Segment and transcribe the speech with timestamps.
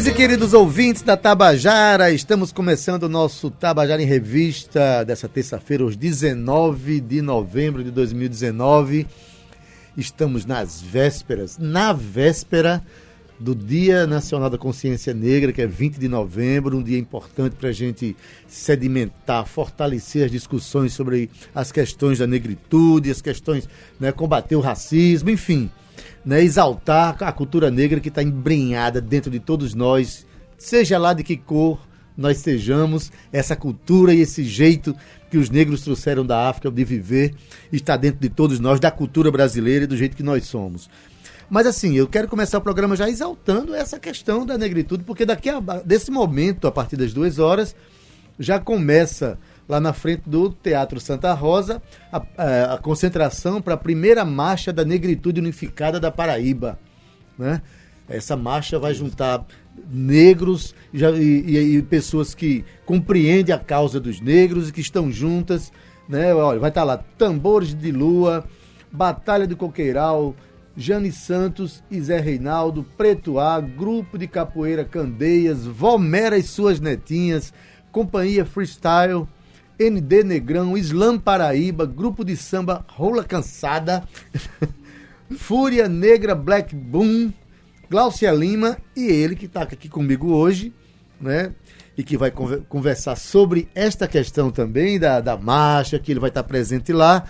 [0.00, 5.84] Queridos e queridos ouvintes da Tabajara, estamos começando o nosso Tabajara em Revista dessa terça-feira,
[5.84, 9.06] os 19 de novembro de 2019.
[9.94, 12.82] Estamos nas vésperas, na véspera
[13.38, 17.68] do Dia Nacional da Consciência Negra, que é 20 de novembro, um dia importante para
[17.68, 18.16] a gente
[18.48, 25.28] sedimentar, fortalecer as discussões sobre as questões da negritude, as questões, né, combater o racismo,
[25.28, 25.70] enfim
[26.24, 30.26] né, exaltar a cultura negra que está embrenhada dentro de todos nós,
[30.58, 31.80] seja lá de que cor
[32.16, 34.94] nós sejamos, essa cultura e esse jeito
[35.30, 37.34] que os negros trouxeram da África de viver
[37.72, 40.90] está dentro de todos nós, da cultura brasileira e do jeito que nós somos.
[41.48, 45.48] Mas assim, eu quero começar o programa já exaltando essa questão da negritude, porque daqui
[45.48, 47.74] a, desse momento, a partir das duas horas,
[48.38, 49.38] já começa
[49.70, 54.72] lá na frente do Teatro Santa Rosa, a, a, a concentração para a primeira marcha
[54.72, 56.76] da negritude unificada da Paraíba.
[57.38, 57.62] Né?
[58.08, 59.46] Essa marcha vai juntar
[59.88, 65.08] negros já, e, e, e, pessoas que compreendem a causa dos negros e que estão
[65.08, 65.72] juntas.
[66.08, 66.34] Né?
[66.34, 68.44] Olha, vai estar tá lá Tambores de Lua,
[68.90, 70.34] Batalha do Coqueiral,
[70.76, 77.54] Jane Santos e Zé Reinaldo, Preto A, Grupo de Capoeira Candeias, Valmera e suas netinhas,
[77.92, 79.28] Companhia Freestyle,
[79.80, 84.04] ND Negrão, Slam Paraíba, Grupo de Samba Rola Cansada,
[85.38, 87.32] Fúria Negra Black Boom,
[87.88, 90.70] Glaucia Lima e ele que está aqui comigo hoje,
[91.18, 91.52] né?
[91.96, 96.42] E que vai conversar sobre esta questão também da, da marcha, que ele vai estar
[96.42, 97.24] presente lá,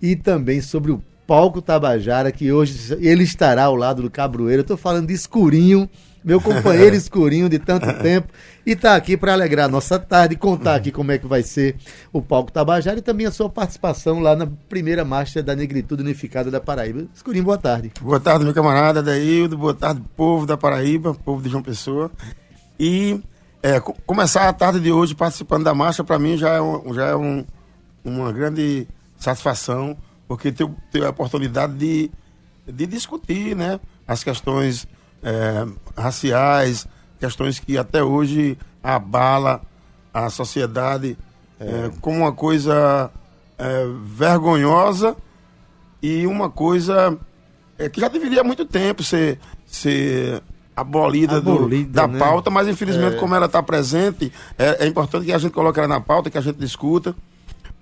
[0.00, 4.60] e também sobre o palco Tabajara, que hoje ele estará ao lado do Cabroeiro.
[4.60, 5.88] Eu estou falando de escurinho,
[6.24, 8.28] meu companheiro escurinho de tanto tempo,
[8.64, 11.76] e está aqui para alegrar a nossa tarde, contar aqui como é que vai ser
[12.12, 16.50] o palco Tabajara e também a sua participação lá na primeira marcha da Negritude Unificada
[16.50, 17.06] da Paraíba.
[17.14, 17.92] Escurinho, boa tarde.
[18.00, 22.10] Boa tarde, meu camarada Daíldo, boa tarde, povo da Paraíba, povo de João Pessoa.
[22.80, 23.20] E
[23.62, 27.06] é, começar a tarde de hoje participando da marcha, para mim já é, um, já
[27.06, 27.44] é um,
[28.02, 29.96] uma grande satisfação,
[30.26, 32.10] porque ter a oportunidade de,
[32.66, 34.86] de discutir né, as questões
[35.24, 36.86] é, raciais,
[37.18, 39.62] questões que até hoje abala
[40.12, 41.16] a sociedade
[41.60, 41.90] é.
[42.00, 43.10] Como uma coisa
[43.58, 45.16] é, vergonhosa
[46.02, 47.16] e uma coisa
[47.78, 50.42] é, que já deveria há muito tempo ser, ser
[50.76, 52.18] abolida, abolida do, da né?
[52.18, 53.18] pauta, mas infelizmente, é.
[53.18, 56.38] como ela está presente, é, é, importante que a gente coloque ela na pauta, que
[56.38, 57.14] a gente discuta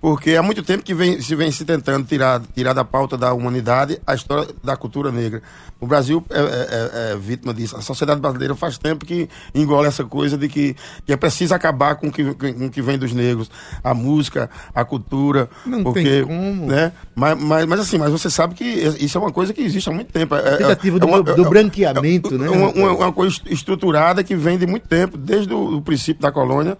[0.03, 3.33] porque há muito tempo que vem, se vem se tentando tirar, tirar da pauta da
[3.33, 5.41] humanidade a história da cultura negra.
[5.79, 7.77] O Brasil é, é, é, é vítima disso.
[7.77, 10.75] A sociedade brasileira faz tempo que engole essa coisa de que,
[11.05, 13.49] que é preciso acabar com o que, com que vem dos negros.
[13.81, 15.49] A música, a cultura.
[15.65, 16.67] Não porque, tem como.
[16.67, 16.91] Né?
[17.15, 19.93] Mas, mas, mas assim, mas você sabe que isso é uma coisa que existe há
[19.93, 20.35] muito tempo.
[20.35, 22.49] É, a tentativa do, uma, do, branqueamento, né?
[22.49, 26.77] Uma, uma, uma, coisa estruturada que vem de muito tempo, desde o princípio da colônia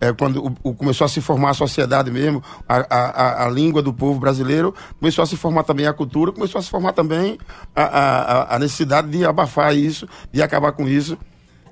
[0.00, 3.80] é, quando o, o, começou a se formar a sociedade mesmo, a, a, a, língua
[3.80, 7.38] do povo brasileiro, começou a se formar também a cultura, começou a se formar também
[7.74, 11.16] a, a, necessidade de abafar isso, de acabar com isso,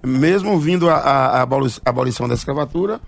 [0.03, 1.47] mesmo vindo a
[1.85, 3.01] abolição da escravatura,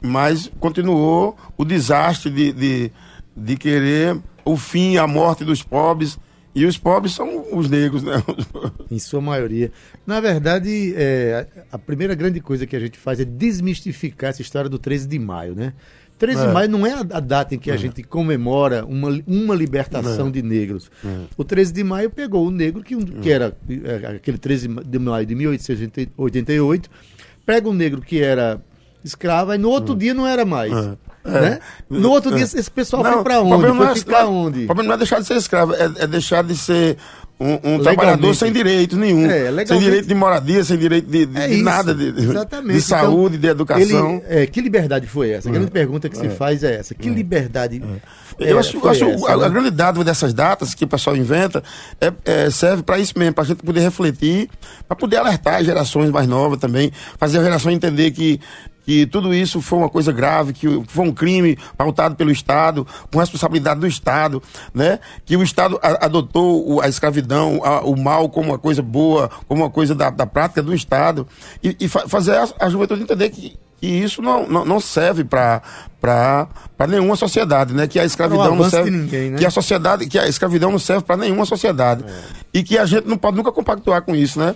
[0.00, 2.92] mas continuou o desastre de, de,
[3.36, 6.18] de querer o fim, a morte dos pobres,
[6.58, 8.22] e os pobres são os negros, né?
[8.90, 9.70] Em sua maioria.
[10.06, 14.68] Na verdade, é, a primeira grande coisa que a gente faz é desmistificar essa história
[14.68, 15.72] do 13 de maio, né?
[16.18, 16.46] 13 é.
[16.46, 17.78] de maio não é a, data em que a é.
[17.78, 20.30] gente comemora uma, uma libertação é.
[20.30, 20.90] de negros.
[21.04, 21.08] É.
[21.36, 25.24] O 13 de maio pegou o negro, que, que era é, aquele 13 de maio
[25.24, 26.90] de 1888,
[27.46, 28.60] pega o negro que era
[29.04, 30.72] escravo, e no outro dia não era mais.
[31.28, 31.40] É.
[31.40, 31.58] Né?
[31.88, 33.76] No outro dia, esse pessoal não, foi para onde?
[33.76, 34.62] Foi é, ficar onde?
[34.64, 36.96] O problema não é deixar de ser escravo, é, é deixar de ser
[37.40, 39.30] um, um trabalhador sem direitos nenhum.
[39.30, 42.80] É, sem direito de moradia, sem direito de, de, é de nada, de, de então,
[42.80, 44.22] saúde, então, de educação.
[44.28, 45.48] Ele, é, que liberdade foi essa?
[45.48, 46.94] A grande pergunta que se faz é essa.
[46.94, 47.80] Que liberdade.
[48.38, 49.46] Eu acho, eu acho essa, a, né?
[49.46, 51.62] a, grande dádiva dessas datas que o pessoal inventa
[52.24, 54.48] é, serve para isso mesmo, para a gente poder refletir,
[54.86, 58.40] para poder alertar as gerações mais novas também, fazer a geração entender que
[58.88, 63.18] que tudo isso foi uma coisa grave, que foi um crime pautado pelo Estado, com
[63.18, 64.42] responsabilidade do Estado,
[64.72, 64.98] né?
[65.26, 69.68] Que o Estado adotou a escravidão, a, o mal como uma coisa boa, como uma
[69.68, 71.28] coisa da, da prática do Estado,
[71.62, 75.22] e, e fa fazer a, a juventude entender que que isso não, não, não serve
[75.22, 75.62] para
[76.86, 77.86] nenhuma sociedade, né?
[77.86, 78.90] Que a escravidão não, serve.
[78.90, 79.38] Ninguém, né?
[79.38, 82.04] Que a sociedade, que a escravidão não serve para nenhuma sociedade.
[82.06, 82.48] É.
[82.54, 84.54] E que a gente não pode nunca compactuar com isso, né?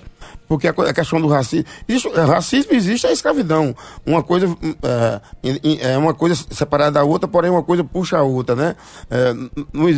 [0.48, 1.66] Porque a, a questão do racismo.
[1.88, 3.74] Existe, é, racismo existe a escravidão.
[4.06, 4.46] Uma coisa
[4.82, 8.76] é, é, uma coisa separada da outra, porém uma coisa puxa a outra, né?
[9.10, 9.34] É,
[9.72, 9.88] não,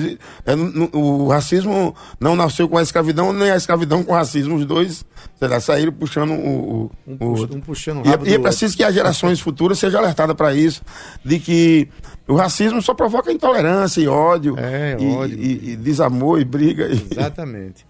[0.47, 4.57] é, não, o racismo não nasceu com a escravidão, nem a escravidão com o racismo.
[4.57, 5.05] Os dois
[5.39, 8.73] sei lá, saíram puxando o, o, um, puxa, um puxando o E, e é preciso
[8.73, 8.77] outro.
[8.77, 10.83] que as gerações futuras sejam alertadas para isso,
[11.25, 11.89] de que
[12.27, 15.39] o racismo só provoca intolerância e ódio, é, e, ódio.
[15.39, 16.89] E, e, desamor e briga.
[16.91, 17.87] Exatamente.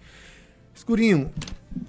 [0.73, 1.31] Escurinho,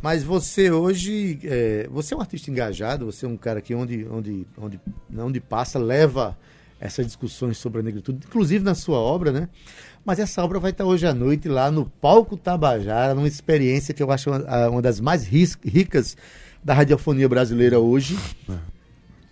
[0.02, 4.06] mas você hoje, é, você é um artista engajado, você é um cara que onde,
[4.10, 4.80] onde, onde,
[5.18, 6.36] onde passa, leva
[6.78, 9.48] essas discussões sobre a negritude, inclusive na sua obra, né?
[10.04, 14.02] Mas essa obra vai estar hoje à noite lá no Palco Tabajara, numa experiência que
[14.02, 16.16] eu acho uma, uma das mais ricas
[16.62, 18.16] da radiofonia brasileira hoje.
[18.48, 18.75] É.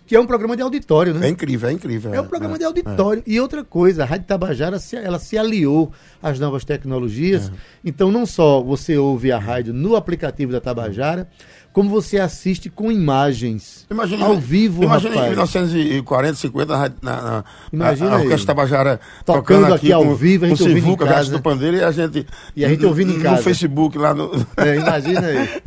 [0.07, 1.27] Que é um programa de auditório, né?
[1.27, 2.13] É incrível, é incrível.
[2.13, 3.23] É um programa é, de auditório.
[3.27, 3.31] É.
[3.31, 5.93] E outra coisa, a Rádio Tabajara se, ela se aliou
[6.23, 7.49] às novas tecnologias.
[7.49, 7.53] É.
[7.85, 11.29] Então, não só você ouve a rádio no aplicativo da Tabajara,
[11.75, 15.27] como você assiste com imagens imagina, ao vivo, imagina rapaz.
[15.27, 20.15] em 1940, 50, na, na, imagina a, a Orquestra Tabajara tocando, tocando aqui, aqui ao
[20.15, 21.33] vivo, a gente ouvindo Sivuca, em casa.
[21.33, 22.27] do pandeiro e a gente...
[22.55, 23.39] E a gente ouvindo em casa.
[23.39, 24.31] No Facebook, lá no...
[24.57, 25.63] É, imagina aí.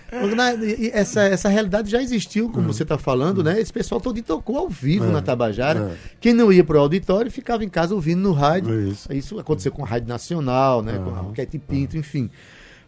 [0.94, 2.72] essa, essa realidade já existiu, como uhum.
[2.72, 3.60] você está falando, né?
[3.60, 5.92] Esse pessoal todo tocou ao vivo é, na Tabajara.
[5.92, 5.96] É.
[6.20, 8.72] Quem não ia para o auditório ficava em casa ouvindo no rádio.
[8.72, 9.12] É isso.
[9.12, 10.98] isso aconteceu com a Rádio Nacional, né?
[10.98, 12.30] Com a Roquete Pinto, enfim.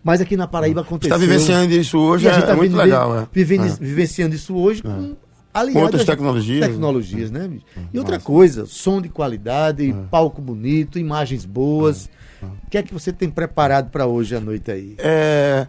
[0.02, 1.14] Mas aqui na Paraíba aconteceu.
[1.14, 3.20] Está vivenciando isso hoje, é, tá muito legal.
[3.20, 3.28] É.
[3.32, 3.76] Vivendo, é.
[3.80, 5.16] Vivenciando isso hoje com
[5.54, 6.66] aliadas outras tecnologias.
[6.66, 7.50] Tecnologias, né?
[7.92, 12.08] E outra coisa, som de qualidade, palco bonito, imagens boas.
[12.42, 14.96] O que é que você tem preparado para hoje à noite aí?
[14.98, 15.68] É,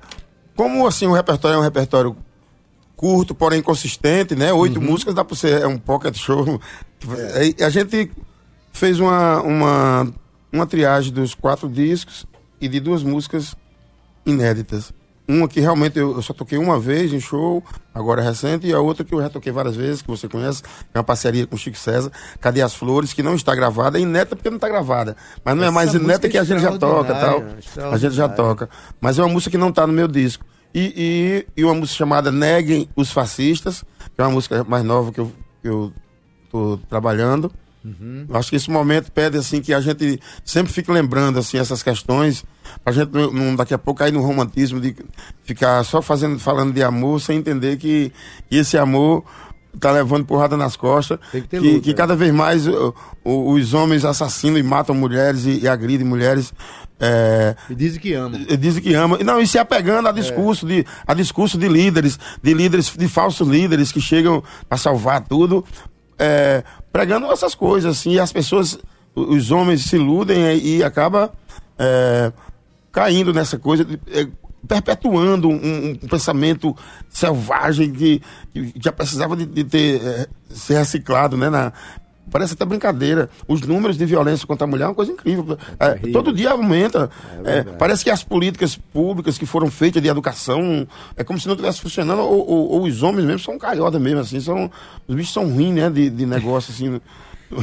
[0.56, 2.16] como assim o repertório é um repertório
[2.96, 4.52] curto, porém consistente, né?
[4.52, 4.86] Oito uhum.
[4.88, 6.60] músicas dá para ser é um pocket show.
[7.60, 7.66] É.
[7.66, 8.10] A gente
[8.72, 10.14] fez uma, uma
[10.54, 12.28] uma triagem dos quatro discos
[12.62, 13.56] e de duas músicas
[14.26, 14.94] inéditas.
[15.26, 18.80] Uma que realmente eu, só toquei uma vez em show, agora é recente, e a
[18.80, 20.62] outra que eu já toquei várias vezes, que você conhece,
[20.94, 22.12] é uma parceria com o Chico César,
[22.42, 25.16] Cadê as Flores, que não está gravada, é inédita porque não está gravada.
[25.44, 27.44] Mas não é Essa é mais inédita que a gente já toca tal.
[27.92, 28.70] A gente já toca.
[29.00, 30.46] Mas é uma música que não está no meu disco.
[30.76, 33.86] E, e, e, uma música chamada Neguem os Fascistas,
[34.16, 35.32] que é uma música mais nova que eu,
[35.62, 35.94] que eu
[36.52, 37.50] tô trabalhando.
[37.84, 38.26] Uhum.
[38.34, 42.46] Acho que esse momento pede assim que a gente sempre fique lembrando assim essas questões,
[42.86, 44.96] a gente não, daqui a pouco cair no romantismo de
[45.44, 48.12] ficar só fazendo falando de amor sem entender que,
[48.50, 49.26] que esse amor
[49.80, 52.94] tá levando porrada nas costas, que, que, luta, que, cada vez mais o,
[53.24, 56.54] o, os homens assassinam e matam mulheres e, e agridem mulheres.
[57.00, 58.40] É, e dizem que amam.
[58.48, 59.20] E dizem que amam.
[59.24, 60.14] Não, e se apegando a é.
[60.14, 60.70] discurso, é.
[60.70, 65.66] de, a discurso de líderes, de líderes, de falsos líderes que chegam a salvar tudo,
[66.18, 68.78] é, pregando essas coisas, assim, e as pessoas,
[69.16, 71.32] os homens se iludem e, e acaba
[71.78, 72.32] é,
[72.92, 74.28] caindo nessa coisa, é,
[74.68, 76.76] perpetuando um, um, pensamento
[77.10, 78.22] selvagem que,
[78.54, 81.74] que já precisava de, de ter é, ser reciclado, né, na,
[82.32, 83.30] Parece até brincadeira.
[83.48, 85.58] Os números de violência contra a mulher é uma coisa incrível.
[85.80, 87.10] É, é todo dia aumenta.
[87.44, 91.48] É, é parece que as políticas públicas que foram feitas de educação é como se
[91.48, 94.72] não estivesse funcionando, ou, ou, ou, os homens mesmo são calhota mesmo, assim, são,
[95.08, 97.00] os bichos são ruins, né, de, de negócio, assim.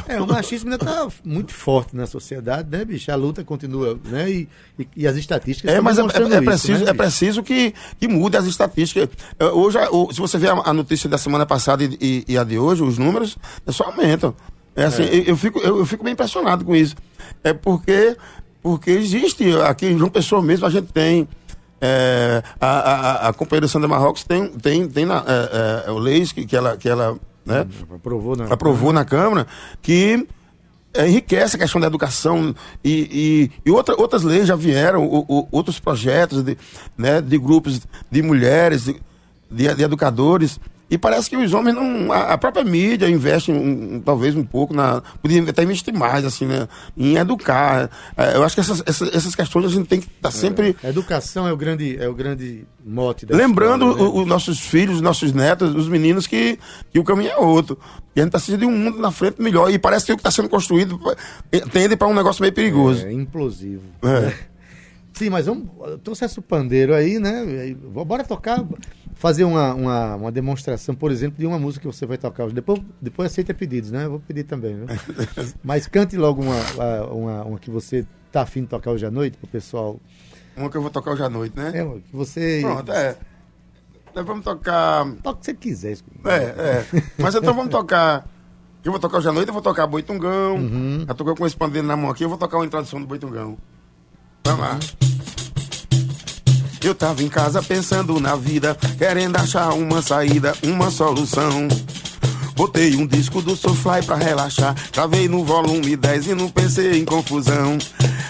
[0.07, 3.11] É, o machismo ainda está muito forte na sociedade, né, bicho?
[3.11, 4.31] A luta continua, né?
[4.31, 7.43] E, e, e as estatísticas É, mas é, é, é, preciso, isso, né, é preciso
[7.43, 9.09] que, que mude as estatísticas.
[9.53, 9.79] Hoje,
[10.13, 13.37] se você ver a, notícia da semana passada e, e a de hoje, os números
[13.69, 14.35] só aumentam.
[14.75, 15.31] É assim, é.
[15.31, 16.97] Eu, fico, eu, eu, fico bem impressionado com isso.
[17.43, 18.17] É porque,
[18.63, 21.29] porque existe, aqui em João Pessoa mesmo, a gente tem.
[21.83, 26.31] É, a, a, a companheira Sandra Marrocos tem, tem, tem na, é, é, o leis
[26.31, 29.47] que, que ela, que ela né, aprovou, na, aprovou na Câmara
[29.81, 30.27] que
[30.95, 35.49] enriquece a questão da educação e, e, e outra, outras leis já vieram, o, o,
[35.51, 36.59] outros projetos de,
[36.99, 39.01] né, de grupos de mulheres, de,
[39.51, 40.61] de, de educadores
[40.91, 42.13] e parece que os homens não.
[42.13, 45.01] A, própria mídia investe um, talvez um pouco na.
[45.23, 46.67] Podia até investir mais, assim, né?
[46.97, 47.89] Em educar.
[48.17, 50.77] É, eu acho que essas, essas, essas, questões a gente tem que estar tá sempre.
[50.83, 54.03] É, educação é o grande, é o grande mote da Lembrando né?
[54.03, 56.59] os nossos filhos, os nossos netos, os meninos, que,
[56.93, 57.79] que o caminho é outro.
[58.17, 59.71] E a gente precisa de um mundo na frente melhor.
[59.71, 61.01] E parece que o que está sendo construído
[61.73, 63.07] tende para um negócio meio perigoso.
[63.07, 63.85] É, implosivo.
[64.03, 64.51] É.
[65.21, 65.69] Sim, mas vamos.
[66.03, 67.75] Trouxe o pandeiro aí, né?
[68.07, 68.67] Bora tocar
[69.15, 72.55] fazer uma, uma, uma, demonstração, por exemplo, de uma música que você vai tocar hoje.
[72.55, 74.07] Depois, depois aceita pedidos, né?
[74.07, 74.77] Eu vou pedir também.
[74.77, 74.87] Viu?
[75.63, 76.57] Mas cante logo uma,
[77.13, 80.01] uma, uma que você tá afim de tocar hoje à noite pro pessoal.
[80.57, 81.71] Uma que eu vou tocar hoje à noite, né?
[81.75, 82.61] É, que você.
[82.63, 83.19] Pronto, é.
[84.15, 85.05] Nós vamos tocar.
[85.23, 85.99] Toca o que você quiser.
[86.25, 86.87] É, é.
[87.19, 88.27] Mas então vamos tocar.
[88.83, 90.57] Eu vou tocar hoje à noite, eu vou tocar Boitungão.
[90.57, 91.05] Uhum.
[91.07, 93.59] Já tocou com esse pandeiro na mão aqui, eu vou tocar uma introdução do Boitungão.
[94.47, 94.79] Vamos lá.
[96.83, 101.69] Eu tava em casa pensando na vida, querendo achar uma saída, uma solução.
[102.61, 107.07] Botei um disco do Soulfly pra relaxar, travei no volume 10 e não pensei em
[107.07, 107.79] confusão.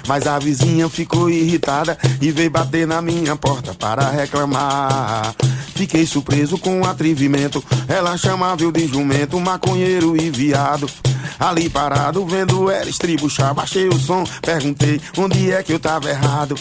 [0.07, 5.35] Mas a vizinha ficou irritada e veio bater na minha porta para reclamar.
[5.75, 10.89] Fiquei surpreso com o atrevimento, ela chamava eu de jumento, maconheiro e viado.
[11.37, 16.55] Ali parado, vendo ela estribuchar, baixei o som, perguntei onde é que eu tava errado.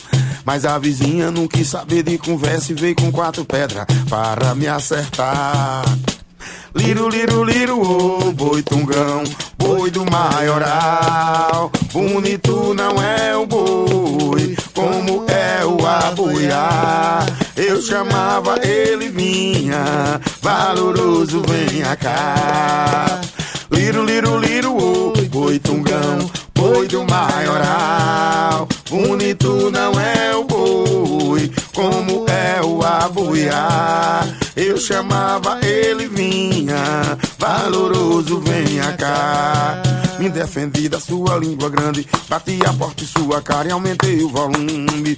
[0.43, 4.67] Mas a vizinha não quis saber de conversa e veio com quatro pedras para me
[4.67, 5.85] acertar.
[6.75, 9.23] Liru, liru, liru, ô, boi tungão,
[9.57, 11.71] boi do maioral.
[11.91, 17.25] Bonito não é o boi, como é o aboiar.
[17.55, 23.19] Eu chamava, ele vinha, valoroso, venha cá.
[23.71, 28.67] Liru, liru, liru, ô, boi tungão, boi do maioral.
[28.89, 31.18] Bonito não é o boi,
[31.79, 34.27] como é o aboiar.
[34.53, 39.81] Eu chamava, ele vinha, valoroso, venha cá.
[40.19, 44.29] Me defendi da sua língua grande, bati a porta em sua cara e aumentei o
[44.29, 45.17] volume.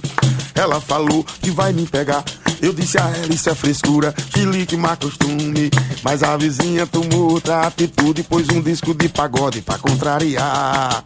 [0.54, 2.24] Ela falou que vai me pegar.
[2.60, 5.68] Eu disse a ela, isso é frescura, chilique má costume.
[6.04, 11.04] Mas a vizinha tomou outra atitude pôs um disco de pagode pra contrariar.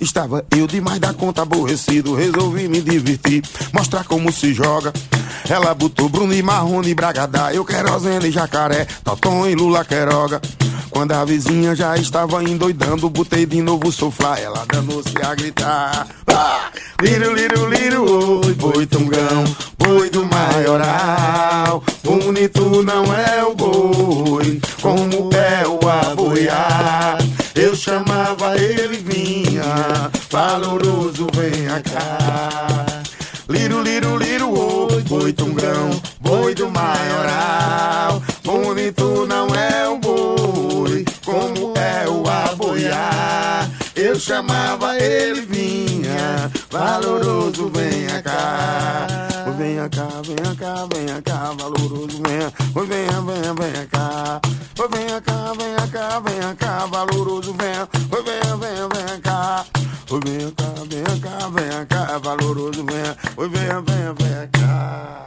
[0.00, 3.42] Estava eu demais da conta aborrecido, resolvi me divertir,
[3.72, 4.92] mostrar como se joga.
[5.48, 10.40] Ela botou Bruno e Marrone, Bragadá, eu querosene e jacaré, Toton e Lula Queroga.
[10.90, 16.06] Quando a vizinha já estava endoidando, botei de novo o sofá, ela danou-se a gritar.
[17.02, 19.44] Liru, liru, liru, oi, boi tungão,
[19.78, 21.82] boi do maioral.
[22.02, 27.18] Bonito não é o boi, como é o aboiar.
[27.54, 32.86] Eu chamava, ele vinha, valoroso, venha cá.
[33.48, 38.22] Liru, liru, liru, oi, boi tungão, boi do maioral.
[38.42, 40.43] Bonito não é o boi,
[41.34, 43.68] como é o aboiar.
[43.96, 49.06] Eu chamava, ele vinha, valoroso, venha cá.
[49.58, 52.52] Venha cá, venha cá, venha cá, valoroso, venha.
[52.86, 54.40] Venha, venha, venha cá.
[54.90, 57.88] Venha cá, venha cá, venha cá, valoroso, venha.
[58.10, 59.64] Venha, venha, venha cá.
[60.08, 63.16] Venha cá, venha cá, venha cá, valoroso, venha.
[63.36, 65.23] Venha, venha, venha cá.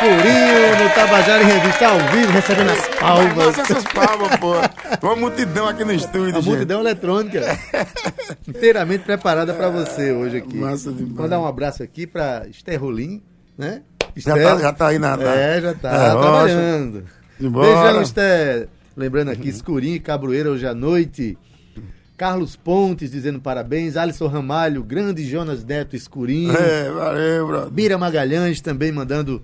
[0.00, 3.34] Escurinho no Tabajara em Revista ao vivo, recebendo as palmas.
[3.36, 4.52] Nossa, essas palmas, pô.
[5.06, 6.44] Uma multidão aqui no estúdio, A gente.
[6.48, 7.40] multidão eletrônica
[8.46, 10.54] inteiramente preparada para você hoje aqui.
[10.56, 11.14] Massa demais.
[11.14, 13.22] Mandar um abraço aqui para Esther Rolim,
[13.56, 13.82] né?
[14.14, 15.16] Já tá, Esther- já tá aí na.
[15.16, 17.04] na- É, já tá É, trabalhando.
[17.40, 17.66] Embora.
[17.84, 18.68] Beijão, Esther.
[18.96, 21.38] Lembrando aqui, Escurinho e Cabroeira hoje à noite.
[22.18, 23.96] Carlos Pontes dizendo parabéns.
[23.96, 26.54] Alisson Ramalho, grande Jonas Neto Escurinho.
[26.56, 27.70] É, valeu, brother.
[27.70, 29.42] Bira Magalhães também mandando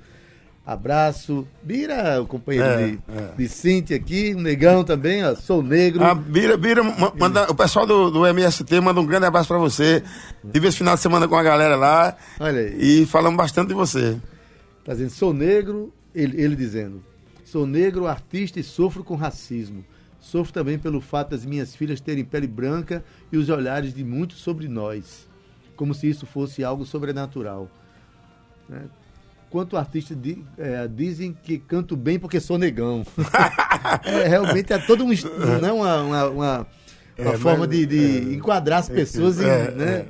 [0.64, 1.47] abraço.
[1.62, 3.35] Bira, o companheiro É, de, é.
[3.37, 4.35] de Cintia aqui.
[4.35, 5.35] Negão também, ó.
[5.35, 6.04] Sou negro.
[6.04, 9.59] A Bira, Bira, ma- manda, o pessoal do, do MST manda um grande abraço pra
[9.59, 10.02] você.
[10.52, 13.02] Tive esse final de semana com a galera lá Olha aí.
[13.02, 14.16] e falamos bastante de você.
[14.85, 17.02] Tá dizendo, sou negro, ele, ele dizendo,
[17.45, 19.85] sou negro, artista e sofro com racismo.
[20.21, 24.38] Sofro também pelo fato das minhas filhas terem pele branca e os olhares de muitos
[24.38, 25.28] sobre nós,
[25.76, 27.69] como se isso fosse algo sobrenatural.
[28.69, 28.83] Né?
[29.53, 33.05] Quanto artistas di- é, dizem que canto bem porque sou negão.
[34.05, 35.27] é, realmente é todo um, est-
[35.61, 36.67] né, uma, uma, uma-
[37.19, 40.05] uma É, forma mas- de, de enquadrar as pessoas em, é, né?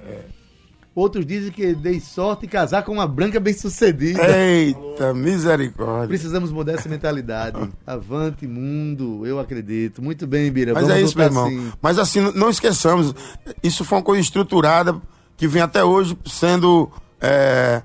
[0.95, 4.21] Outros dizem que dei sorte em casar com uma branca bem-sucedida.
[4.39, 6.07] Eita, misericórdia.
[6.07, 7.57] Precisamos mudar essa mentalidade.
[7.87, 10.03] Avante, mundo, eu acredito.
[10.03, 10.75] Muito bem, Bira.
[10.75, 11.47] Mas vamos é isso, meu irmão.
[11.47, 11.73] assim.
[11.81, 13.15] Mas assim, não esqueçamos,
[13.63, 14.95] isso foi uma coisa estruturada
[15.37, 17.81] que vem até hoje sendo é,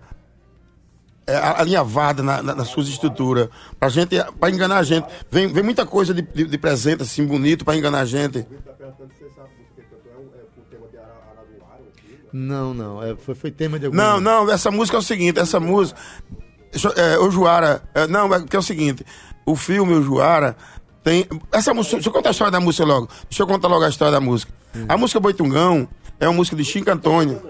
[1.27, 3.49] é, alinhavada na, na- nas suas estruturas.
[3.79, 5.05] Pra gente, pra enganar a gente.
[5.29, 8.45] Vem, vem muita coisa de, de, de presente, assim, bonito pra enganar a gente.
[12.33, 13.01] Não, não.
[13.03, 13.97] é, foi, foi tema de algum.
[13.97, 15.99] Não, não, essa música é o seguinte, essa música.
[16.95, 17.81] É, o Juara.
[17.95, 19.05] é, não, é que é o seguinte,
[19.45, 20.55] o filme, o Juara,
[21.03, 21.25] tem.
[21.51, 21.95] Essa música.
[21.95, 23.07] Deixa eu contar a história da música logo.
[23.29, 24.51] Deixa eu contar logo a história da música.
[24.87, 25.87] A música Boitungão
[26.19, 27.41] é uma música de Chico Antônio.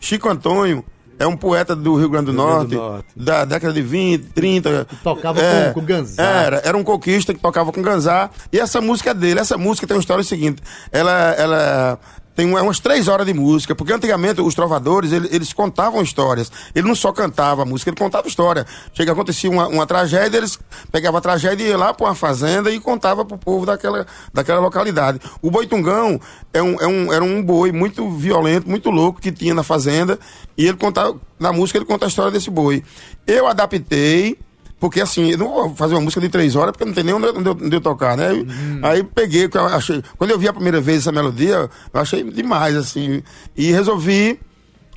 [0.00, 0.84] Chico Antônio
[1.18, 3.06] é um poeta do Rio Grande do, Rio Grande Norte, do Norte.
[3.16, 4.86] da década de 20, 30.
[5.02, 6.22] tocava É, com- com Ganzá.
[6.22, 8.30] Era, era um coquista que tocava com Ganzá.
[8.52, 9.40] E essa música é dele.
[9.40, 10.62] Essa música tem uma história seguinte.
[10.92, 11.98] Ela, ela
[12.36, 16.52] tem umas três horas de música, porque antigamente os trovadores, eles, eles contavam histórias.
[16.74, 18.66] Ele não só cantava música, ele contava história.
[18.92, 20.58] Chega, acontecia uma, uma tragédia, eles
[20.92, 24.06] pegavam a tragédia e iam lá para uma fazenda e contava para o povo daquela,
[24.34, 25.18] daquela localidade.
[25.40, 26.20] O boitungão
[26.52, 30.18] é um, é um, era um boi muito violento, muito louco que tinha na fazenda,
[30.58, 32.84] e ele contava, na música ele conta a história desse boi.
[33.26, 34.38] Eu adaptei
[34.78, 37.14] porque assim, eu não vou fazer uma música de três horas porque não tem nem
[37.14, 38.32] onde, onde, eu, onde eu tocar, né?
[38.32, 38.80] Uhum.
[38.82, 42.76] Aí peguei, eu achei, quando eu vi a primeira vez essa melodia, eu achei demais,
[42.76, 43.22] assim,
[43.56, 44.38] e resolvi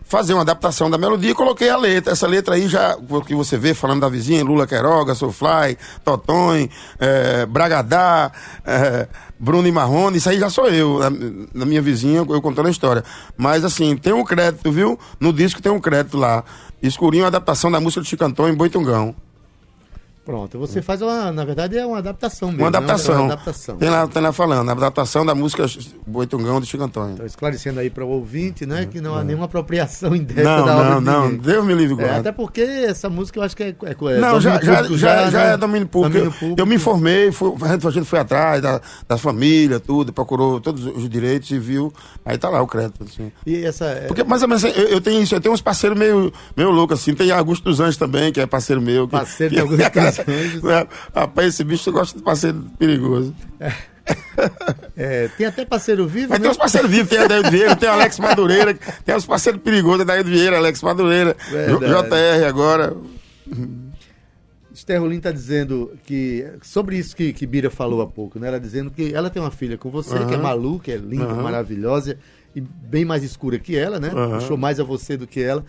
[0.09, 2.13] fazer uma adaptação da melodia e coloquei a letra.
[2.13, 6.67] Essa letra aí já, que você vê falando da vizinha, Lula Queiroga, Soulfly, Totonho,
[7.00, 8.31] é, Bragadá,
[8.65, 9.07] é,
[9.39, 11.12] Bruno e Marrone, isso aí já sou eu, na,
[11.53, 13.03] na, minha vizinha, eu contando a história.
[13.38, 15.00] Mas assim, tem um crédito, viu?
[15.19, 16.43] No disco tem um crédito lá.
[16.81, 19.15] Escurinho, adaptação da música do Chicantão em Boitungão.
[20.29, 22.62] Pronto, você faz uma, na verdade é uma adaptação mesmo.
[22.62, 23.15] Uma adaptação.
[23.15, 23.21] Né?
[23.21, 23.77] Uma adaptação.
[23.77, 25.65] Tem lá, tem lá falando, a adaptação da música
[26.05, 27.13] Boitungão do Chico Antônio.
[27.15, 30.77] Então, esclarecendo aí para o ouvinte, né, que não há nenhuma apropriação indébita não, da
[30.77, 31.01] obra.
[31.01, 33.74] Não, não, Deus me livre é, Até porque essa música eu acho que é, é,
[33.89, 36.13] é Não, já, já, já, já, já, é domínio público.
[36.13, 36.59] Domínio público.
[36.59, 40.86] Eu, eu, me informei, fui, a gente foi atrás da, da família, tudo, procurou todos
[40.86, 41.91] os direitos e viu.
[42.24, 43.03] Aí tá lá o crédito.
[43.03, 43.31] Assim.
[43.48, 43.86] E essa.
[43.86, 46.69] É- porque, mais ou menos, eu, eu tenho isso, eu tenho uns parceiros meio, meio
[46.69, 47.15] loucos, assim.
[47.15, 49.07] Tem Augusto dos Anjos também, que é parceiro meu.
[49.07, 50.18] Que, parceiro de Augusto dos Anjos.
[51.13, 53.35] Rapaz, esse bicho gosta de parceiro perigoso.
[54.97, 56.29] É, tem até parceiro vivo.
[56.29, 56.43] Mas né?
[56.43, 58.73] tem os parceiros vivos, tem Adair Vieira, tem Alex Madureira,
[59.05, 62.95] tem os parceiros perigosos, Adair Vieira, Alex Madureira, JR agora.
[64.73, 66.45] Esther Rolim está dizendo que.
[66.61, 68.47] Sobre isso que, que Bira falou há pouco, né?
[68.47, 70.27] Ela dizendo que ela tem uma filha com você, uhum.
[70.27, 71.43] que é Malu, que é linda, uhum.
[71.43, 72.17] maravilhosa
[72.55, 74.09] e bem mais escura que ela, né?
[74.09, 74.39] Uhum.
[74.39, 75.63] Puxou mais a você do que ela.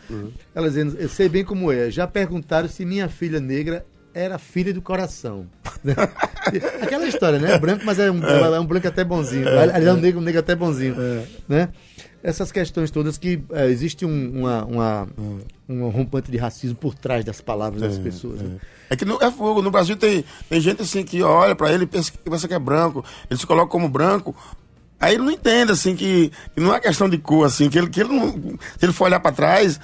[0.55, 1.91] Ela dizendo, eu sei bem como é.
[1.91, 5.47] Já perguntaram se minha filha negra era filha do coração.
[6.83, 7.59] Aquela história, né?
[7.59, 8.57] Branco, mas é um, é.
[8.57, 9.49] é um branco até bonzinho.
[9.49, 10.97] É, é um negro, um negro até bonzinho.
[10.99, 11.25] É.
[11.49, 11.69] Né?
[12.23, 15.09] Essas questões todas que é, existe um, uma, uma,
[15.69, 18.43] um rompante de racismo por trás das palavras das é, pessoas.
[18.43, 18.59] Né?
[18.91, 19.63] É que no, é fogo.
[19.63, 22.55] No Brasil tem, tem gente assim que olha para ele e pensa que, pensa que
[22.55, 23.05] é branco.
[23.31, 24.37] Ele se coloca como branco
[25.01, 27.89] Aí ele não entende, assim, que, que, não é questão de cor, assim, que ele,
[27.89, 28.33] que ele não.
[28.79, 29.81] Se ele for olhar para trás.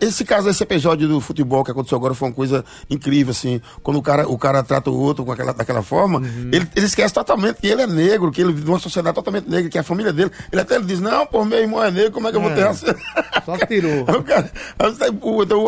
[0.00, 3.60] Esse caso, esse episódio do futebol que aconteceu agora foi uma coisa incrível, assim.
[3.82, 6.50] Quando o cara, o cara trata o outro com aquela, daquela forma, uhum.
[6.52, 9.68] ele, ele esquece totalmente que ele é negro, que ele vive numa sociedade totalmente negra,
[9.68, 10.30] que é a família dele.
[10.52, 12.50] Ele até ele diz, não, pô, meu irmão é negro, como é que eu vou
[12.52, 12.72] ter é.
[12.72, 14.04] Só tirou.
[14.22, 14.52] cara,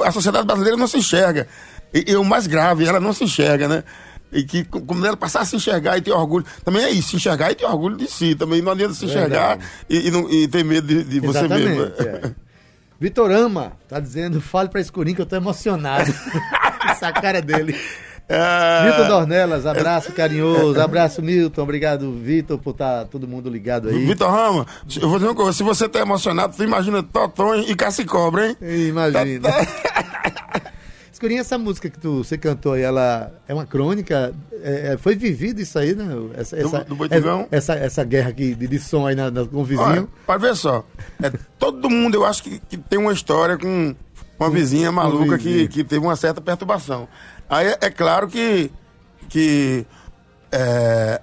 [0.04, 1.48] a sociedade brasileira não se enxerga.
[1.92, 3.82] E, e o mais grave, ela não se enxerga, né?
[4.32, 6.44] E que como ela passar a se enxergar e ter orgulho.
[6.64, 8.34] Também é isso, se enxergar e ter orgulho de si.
[8.34, 11.82] Também não adianta se enxergar e, e, não, e, ter medo de, de você mesmo.
[11.82, 12.32] É.
[12.98, 16.10] Vitorama tá dizendo, fale pra Escurinho que eu tô emocionado.
[16.88, 17.76] Essa cara dele.
[18.28, 18.84] É...
[18.84, 24.06] Milton Dornelas, abraço carinhoso, abraço Milton, obrigado Vitor por estar tá todo mundo ligado aí.
[24.06, 24.66] Vitor Rama,
[24.96, 28.56] eu vou dizer uma coisa, se você tá emocionado, você imagina Toton e Cobra, hein?
[28.88, 29.50] Imagina.
[29.50, 30.71] Tá, tá...
[31.22, 34.34] Escurinha, essa música que tu, você cantou aí, ela é uma crônica?
[34.60, 36.04] É, é foi vivido isso aí, né?
[36.34, 39.58] Essa, essa, do, do essa, essa guerra aqui de, de som aí na, na, com
[39.58, 39.88] o vizinho.
[39.88, 40.84] Olha, pode ver só.
[41.22, 41.30] É,
[41.60, 43.94] todo mundo, eu acho que, que tem uma história com
[44.36, 47.06] uma vizinha maluca que, que teve uma certa perturbação.
[47.48, 48.68] Aí é, é claro que,
[49.28, 49.86] que
[50.50, 51.20] é,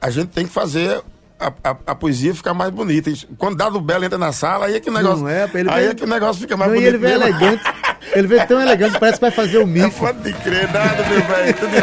[0.00, 1.02] a gente tem que fazer
[1.40, 3.12] a, a, a, poesia ficar mais bonita.
[3.36, 5.94] Quando Dado Belo entra na sala, aí é que o negócio, é, aí vem, é
[5.94, 6.92] que o negócio fica mais não, bonito.
[6.92, 7.64] E ele vem elegante.
[8.12, 9.98] Ele veio tão elegante, parece que vai fazer o MIF.
[9.98, 11.74] Pode crer, nada, meu velho, tudo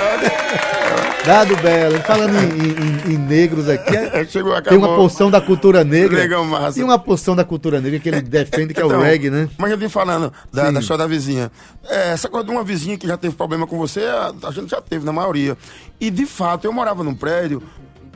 [1.25, 5.84] Dado Belo, falando em, em, em negros aqui, é, Chegou, tem uma porção da cultura
[5.84, 6.43] negra.
[6.43, 6.75] Massa.
[6.75, 9.29] Tem uma porção da cultura negra que ele defende, que então, é o então, reggae,
[9.29, 9.47] né?
[9.55, 11.51] Mas eu vim falando da, da história da vizinha.
[11.88, 14.71] É, essa coisa de uma vizinha que já teve problema com você, a, a gente
[14.71, 15.55] já teve, na maioria.
[15.99, 17.62] E, de fato, eu morava num prédio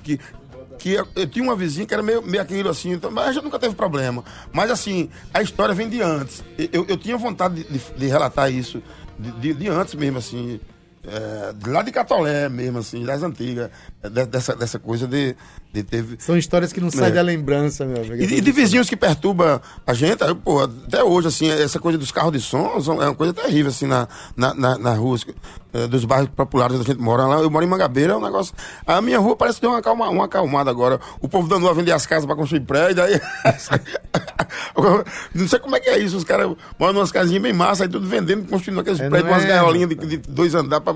[0.03, 0.19] que
[0.85, 3.57] que eu, tinha uma vizinha que era meio, meio aquilo assim, então, mas a nunca
[3.57, 4.23] teve problema.
[4.53, 6.43] Mas assim, a história vem de antes.
[6.71, 8.83] Eu, eu tinha vontade de, de, relatar isso
[9.17, 10.59] de, de, de, antes mesmo, assim.
[11.03, 13.71] É, lá de Catolé mesmo, assim, das antigas,
[14.03, 15.35] de, dessa, dessa coisa de,
[15.83, 16.05] ter.
[16.19, 17.15] São histórias que não saem é.
[17.15, 18.15] da lembrança, meu amigo.
[18.15, 22.33] E, de vizinhos que perturba a gente, pô, até hoje, assim, essa coisa dos carros
[22.33, 25.17] de som é uma coisa terrível, assim, na, na, na, na rua,
[25.75, 27.41] é, dos bairros populares onde a gente mora lá.
[27.41, 28.55] Eu moro em Mangabeira, é um negócio.
[28.87, 31.01] A minha rua parece que deu uma, calma, uma acalmada agora.
[31.19, 33.19] O povo dando a vender as casas para construir prédio, aí.
[35.35, 37.89] não sei como é que é isso, os caras moram umas casinhas bem massa, aí
[37.89, 40.83] tudo vendendo, construindo aqueles é, prédios, umas é, gaiolinhas de, de, dois andares.
[40.83, 40.95] Pra...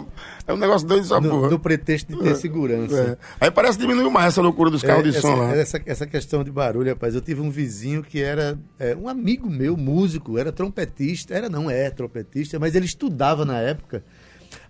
[0.49, 1.47] É um negócio doido essa porra.
[1.47, 3.19] Do pretexto de ter segurança.
[3.39, 3.45] É.
[3.45, 5.55] Aí parece que diminuiu mais essa loucura dos carros é, de essa, som lá.
[5.55, 7.13] Essa, essa questão de barulho, rapaz.
[7.13, 11.35] Eu tive um vizinho que era é, um amigo meu, músico, era trompetista.
[11.35, 14.03] Era, não é trompetista, mas ele estudava na época.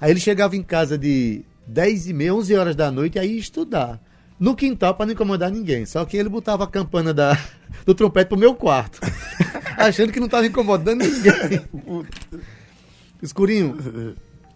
[0.01, 3.39] Aí ele chegava em casa de 10 e meia, 11 horas da noite aí ia
[3.39, 4.01] estudar.
[4.37, 5.85] no quintal para não incomodar ninguém.
[5.85, 7.39] Só que ele botava a campana da,
[7.85, 8.99] do trompete pro meu quarto,
[9.79, 11.61] achando que não estava incomodando ninguém.
[13.21, 13.77] Escurinho,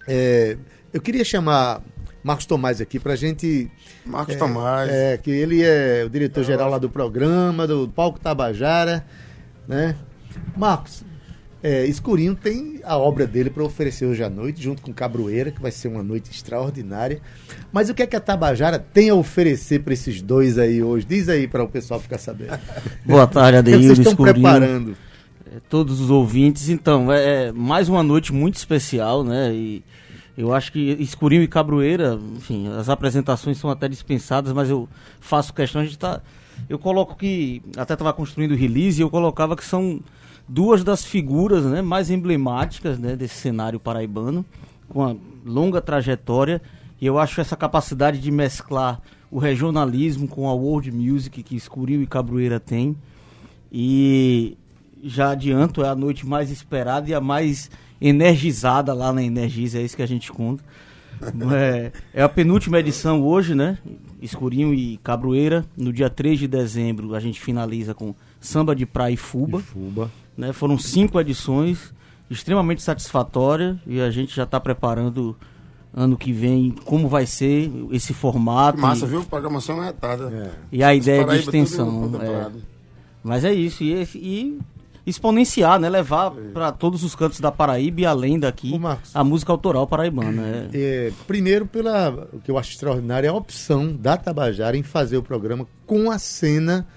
[0.06, 0.58] é,
[0.94, 1.82] eu queria chamar
[2.24, 3.70] Marcos Tomás aqui para a gente.
[4.06, 4.90] Marcos é, Tomás.
[4.90, 9.06] É, que ele é o diretor-geral lá do programa, do Palco Tabajara,
[9.68, 9.96] né?
[10.56, 11.04] Marcos,
[11.62, 15.62] é, Escurinho tem a obra dele para oferecer hoje à noite, junto com Cabroeira, que
[15.62, 17.22] vai ser uma noite extraordinária.
[17.72, 21.06] Mas o que é que a Tabajara tem a oferecer para esses dois aí hoje?
[21.06, 22.60] Diz aí para o pessoal ficar sabendo.
[23.06, 24.98] Boa tarde, que Adeildo, vocês estão Escurinho, preparando?
[25.48, 26.70] eh, todos os ouvintes.
[26.70, 29.52] Então, é é mais uma noite muito especial, né?
[29.54, 29.84] E
[30.38, 35.54] eu acho que Escurinho e Cabroeira, enfim, as apresentações são até dispensadas, mas eu faço
[35.54, 36.22] questão, a gente tá...
[36.70, 40.00] Eu coloco que, até estava construindo o release, e eu colocava que são
[40.48, 44.46] duas das figuras né, mais emblemáticas né, desse cenário paraibano,
[44.90, 46.62] com uma longa trajetória,
[47.00, 52.02] e eu acho essa capacidade de mesclar o regionalismo com a world music que Escurinho
[52.02, 52.96] e Cabroeira têm,
[53.72, 54.58] e
[55.04, 57.70] já adianto, é a noite mais esperada e a mais
[58.04, 60.64] energizada lá na Energisa, é isso que a gente conta.
[61.56, 63.78] É, é a penúltima edição hoje, né?
[64.22, 65.66] Escurinho e Cabroeira.
[65.78, 69.60] No dia 3 de dezembro a gente finaliza com Samba de Praia e Fuba.
[69.60, 70.12] Fuba.
[70.38, 70.52] Né?
[70.52, 71.94] Foram cinco edições,
[72.30, 75.36] extremamente satisfatória e a gente já está preparando
[75.94, 78.80] ano que vem como vai ser esse formato.
[78.80, 79.24] Massa, e- viu?
[79.24, 80.30] Programação retada.
[80.34, 80.52] É.
[80.72, 82.12] E a ideia de Paraíba, tudo extensão.
[82.22, 82.52] é.
[83.24, 83.84] Mas é isso.
[83.84, 84.60] E, e
[85.06, 85.90] exponenciar, né?
[85.90, 89.16] Levar para todos os cantos da Paraíba e além daqui Marcos.
[89.16, 90.70] a música autoral paraibana.
[90.74, 91.08] É.
[91.08, 95.18] É, primeiro, pela, o que eu acho extraordinário é a opção da Tabajara em fazer
[95.18, 96.88] o programa com a cena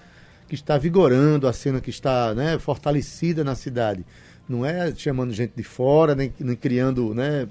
[0.49, 4.05] que está vigorando, a cena que está né, fortalecida na cidade.
[4.49, 7.49] Não é chamando gente de fora, nem, nem criando, né?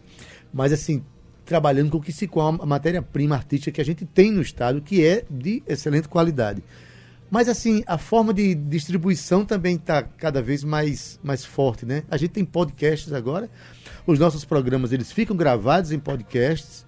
[0.53, 1.03] Mas assim,
[1.45, 4.81] trabalhando com o que se com a matéria-prima artística que a gente tem no estado,
[4.81, 6.63] que é de excelente qualidade.
[7.29, 12.03] Mas assim, a forma de distribuição também está cada vez mais, mais forte, né?
[12.09, 13.49] A gente tem podcasts agora.
[14.05, 16.85] Os nossos programas eles ficam gravados em podcasts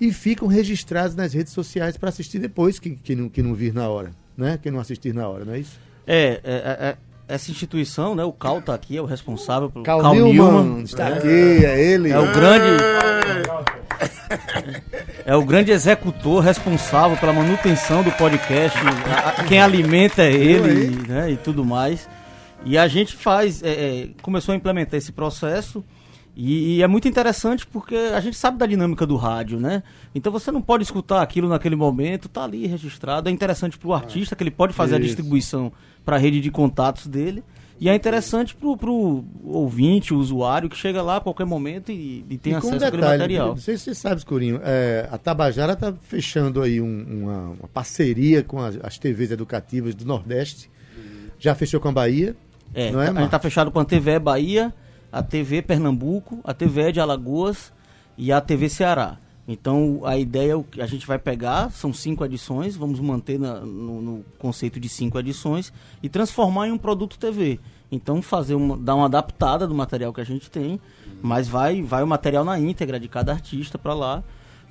[0.00, 3.72] e ficam registrados nas redes sociais para assistir depois, que, que, não, que não vir
[3.72, 4.58] na hora, né?
[4.62, 5.78] Quem não assistir na hora, não é isso?
[6.06, 6.96] É, é, é, é,
[7.28, 8.24] essa instituição, né?
[8.24, 11.28] O Cal está aqui, é o responsável pelo Carl, Newman, está aqui,
[11.64, 12.10] é ele.
[12.10, 12.82] É o grande.
[15.24, 18.78] É o grande executor responsável pela manutenção do podcast.
[18.78, 22.08] A- a- Quem alimenta é ele né, e tudo mais.
[22.64, 25.84] E a gente faz, é, é, começou a implementar esse processo.
[26.36, 29.82] E, e é muito interessante porque a gente sabe da dinâmica do rádio, né?
[30.14, 33.28] Então você não pode escutar aquilo naquele momento, tá ali registrado.
[33.28, 35.06] É interessante para o artista que ele pode fazer a Isso.
[35.08, 35.72] distribuição
[36.04, 37.42] para a rede de contatos dele.
[37.80, 42.24] E é interessante pro, pro ouvinte, o usuário, que chega lá a qualquer momento e,
[42.28, 43.48] e tem e com um acesso àquele detalhe, material.
[43.48, 47.68] não sei se você sabe, Escurinho, é, a Tabajara está fechando aí um- uma, uma
[47.72, 50.70] parceria com as, as TVs educativas do Nordeste.
[51.38, 52.36] Já fechou com a Bahia,
[52.74, 53.30] É, não é, a gente Marcos?
[53.30, 54.74] tá fechado com a TVE Bahia,
[55.10, 57.72] a TV Pernambuco, a TVE de Alagoas
[58.18, 59.16] e a TV Ceará.
[59.48, 63.60] Então a ideia é que a gente vai pegar, são cinco edições, vamos manter na-
[63.60, 65.72] no, no conceito de cinco edições
[66.02, 67.58] e transformar em um produto TV.
[67.90, 70.80] Então fazer uma, dar uma adaptada do material que a gente tem,
[71.20, 74.22] mas vai, vai o material na íntegra de cada artista para lá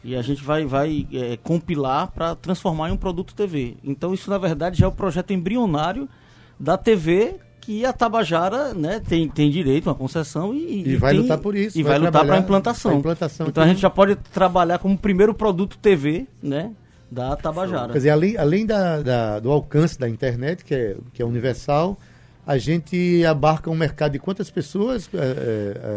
[0.01, 3.75] e a gente vai, vai é, compilar para transformar em um produto TV.
[3.83, 6.07] Então isso na verdade já é o projeto embrionário
[6.57, 7.35] da TV
[7.69, 11.55] que a Tabajara né, tem, tem direito, uma concessão e, E vai tem- lutar por
[11.55, 12.97] isso, E vai vai, lutar para a implantação.
[12.97, 16.71] implantação então a aqui gente no- já pode trabalhar como primeiro produto TV né,
[17.11, 17.91] da Tabajara.
[17.91, 21.95] Quer dizer, além, além da, da- do alcance da internet, que é, que é universal,
[22.47, 25.21] a gente abarca um mercado de quantas pessoas é, é,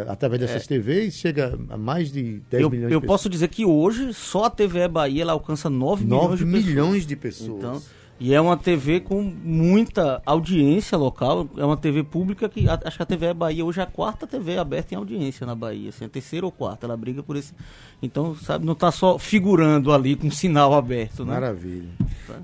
[0.06, 1.14] é, através dessas TVs?
[1.14, 4.50] Chega a mais de 10 eu milhões eu de posso dizer que hoje só a
[4.50, 6.22] TVE Bahia ela alcança 9, pessoas.
[6.22, 6.66] 9 milhões de pessoas.
[6.66, 7.58] milhões de pessoas.
[7.58, 7.82] Então,
[8.24, 11.48] e é uma TV com muita audiência local.
[11.56, 14.26] É uma TV pública que a- acho que a TV Bahia hoje é a quarta
[14.28, 16.86] TV aberta em audiência na Bahia, assim, a terceira ou quarta.
[16.86, 17.52] Ela briga por esse.
[18.00, 21.32] Então, sabe, não está só figurando ali com sinal aberto, né?
[21.32, 21.88] Maravilha.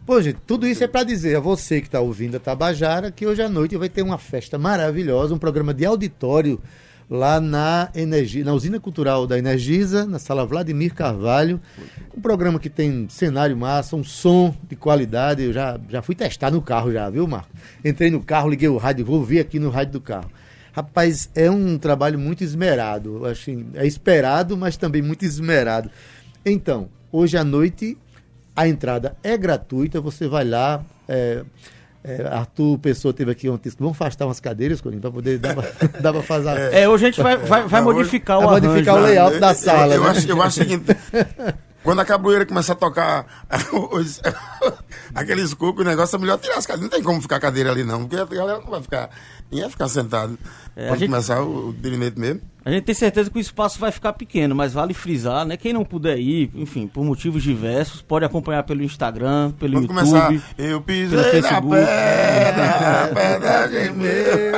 [0.05, 3.25] Pô, gente, tudo isso é para dizer a você que está ouvindo a Tabajara que
[3.27, 6.61] hoje à noite vai ter uma festa maravilhosa, um programa de auditório
[7.11, 11.61] lá na Energia, na usina cultural da Energisa, na sala Vladimir Carvalho.
[12.17, 15.43] Um programa que tem cenário massa, um som de qualidade.
[15.43, 17.49] Eu já, já fui testar no carro já, viu, Marco?
[17.85, 20.31] Entrei no carro, liguei o rádio, vou ouvir aqui no rádio do carro.
[20.73, 23.25] Rapaz, é um trabalho muito esmerado.
[23.25, 25.91] Assim, é esperado, mas também muito esmerado.
[26.45, 27.97] Então, hoje à noite
[28.55, 30.85] a entrada é gratuita, você vai lá.
[31.09, 31.43] é,
[32.09, 35.55] é, Arthur Pessoa teve aqui ontem, vamos afastar umas cadeiras, Corinho, para poder dar
[36.13, 36.73] pra fazer.
[36.73, 38.67] É, hoje a gente vai, vai, vai Não, hoje- modificar vai o arranjo.
[38.69, 39.07] modificar o né?
[39.09, 39.95] layout da sala.
[39.95, 40.11] Eu, eu né?
[40.11, 40.85] acho, eu acho o seguinte:
[41.85, 43.27] quando a capoeira começar a tocar
[43.93, 44.21] os,
[45.15, 46.91] aqueles cocos, o negócio é melhor tirar as cadeiras.
[46.91, 49.11] Não tem como ficar a cadeira ali, não, porque a galera não vai ficar.
[49.51, 50.39] Ninguém vai ficar sentado.
[50.77, 51.73] É, Pode gente- começar o, o
[52.17, 52.41] mesmo.
[52.65, 55.57] A gente tem certeza que o espaço vai ficar pequeno, mas vale frisar, né?
[55.57, 60.11] Quem não puder ir, enfim, por motivos diversos, pode acompanhar pelo Instagram, pelo Quando YouTube.
[60.11, 61.77] começar, eu pisei na Facebook.
[61.77, 64.53] pedra, a pedra gemeu.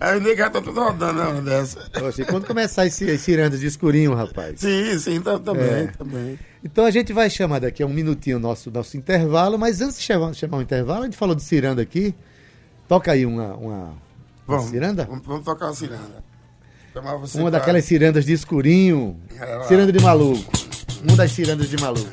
[0.00, 1.80] Aí já estão tudo rodando na hora dessa.
[1.92, 4.60] Poxa, e quando começar esse, esse de escurinho, rapaz?
[4.60, 5.86] Sim, sim, tá- também, É.
[5.98, 6.38] também.
[6.64, 9.98] Então a gente vai chamar daqui a um minutinho o nosso, nosso intervalo, mas antes
[9.98, 12.14] de chamar, chamar o intervalo, a gente falou de ciranda aqui.
[12.88, 13.94] Toca aí uma, uma, uma
[14.46, 15.04] Vamos, ciranda?
[15.04, 16.24] Vamos, vamos tocar uma ciranda.
[16.94, 19.16] Chamar você Uma pra- daquelas cirandas de escurinho.
[19.38, 19.64] Lá.
[19.64, 20.52] Ciranda de maluco.
[21.02, 22.12] Uma das cirandas de maluco.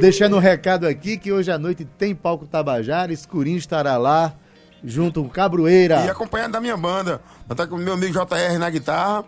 [0.00, 3.12] Deixando um recado aqui que hoje à noite tem palco Tabajara.
[3.12, 4.34] Escurinho estará lá,
[4.82, 6.06] junto com Cabroeira.
[6.06, 7.20] E acompanhando da minha banda.
[7.54, 9.24] Tô com meu amigo JR na guitarra,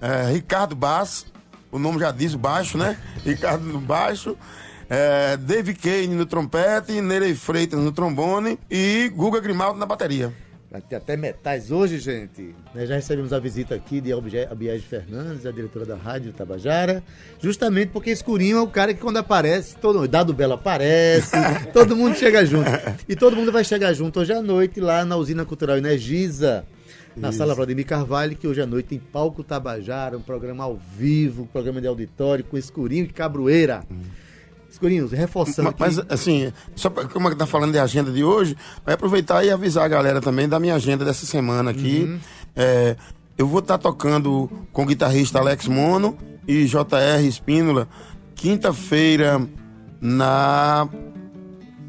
[0.00, 1.26] é, Ricardo Bass,
[1.70, 2.98] o nome já diz o baixo, né?
[3.24, 4.36] Ricardo no baixo,
[4.90, 10.32] é, Dave Kane no trompete, Nerei Freitas no trombone e Guga Grimaldo na bateria.
[10.88, 12.54] Ter até metais hoje, gente.
[12.74, 14.46] Nós já recebemos a visita aqui de Albiege-
[14.80, 17.02] Fernandes, a diretora da Rádio Tabajara,
[17.40, 21.30] justamente porque Escurinho é o cara que quando aparece, todo Dado Belo aparece,
[21.72, 22.68] todo mundo chega junto.
[23.08, 26.64] E todo mundo vai chegar junto hoje à noite lá na Usina Cultural Energisa,
[27.16, 31.44] na Sala Vladimir Carvalho, que hoje à noite tem Palco Tabajara, um programa ao vivo,
[31.44, 33.82] um programa de auditório com Escurinho e Cabroeira.
[34.76, 36.12] Escurinho, reforçando Ma- Mas, aqui.
[36.12, 39.50] assim, só pra, como é que tá falando de agenda de hoje, vai aproveitar e
[39.50, 42.18] avisar a galera também da minha agenda dessa semana aqui.
[42.54, 42.94] É,
[43.38, 47.88] eu vou estar tocando com o guitarrista Alex Mono e JR Espínola,
[48.34, 49.40] quinta-feira
[50.00, 50.88] na.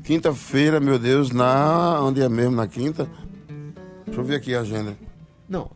[0.03, 1.99] Quinta-feira, meu Deus, na.
[2.01, 2.55] Onde é mesmo?
[2.55, 3.05] Na quinta?
[4.05, 4.97] Deixa eu ver aqui a agenda.
[5.49, 5.71] Não,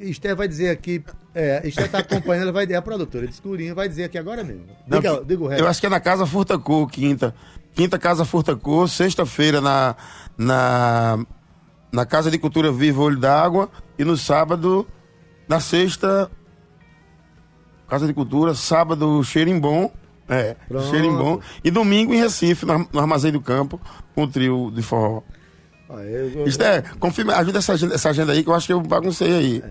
[0.00, 1.02] Esté vai dizer aqui,
[1.34, 4.44] é, Esté tá acompanhando, ela vai, é a produtora de Escurinho, vai dizer aqui agora
[4.44, 4.64] mesmo.
[4.86, 5.66] Não, Diga, diga o eu resto.
[5.66, 7.34] acho que é na Casa Furtacô, quinta.
[7.74, 9.96] Quinta Casa Furtacô, sexta-feira na,
[10.38, 11.18] na,
[11.92, 14.86] na Casa de Cultura Viva Olho d'Água e no sábado,
[15.48, 16.30] na sexta,
[17.88, 19.90] Casa de Cultura, sábado Xerimbom,
[20.28, 20.86] é, Pronto.
[20.86, 23.80] Xerimbom, e domingo em Recife, no, no Armazém do Campo,
[24.14, 25.22] com o trio de forró.
[25.88, 28.72] Ó, eu- eu- é, confirma, ajuda essa agenda, essa agenda aí que eu acho que
[28.72, 29.64] eu baguncei aí.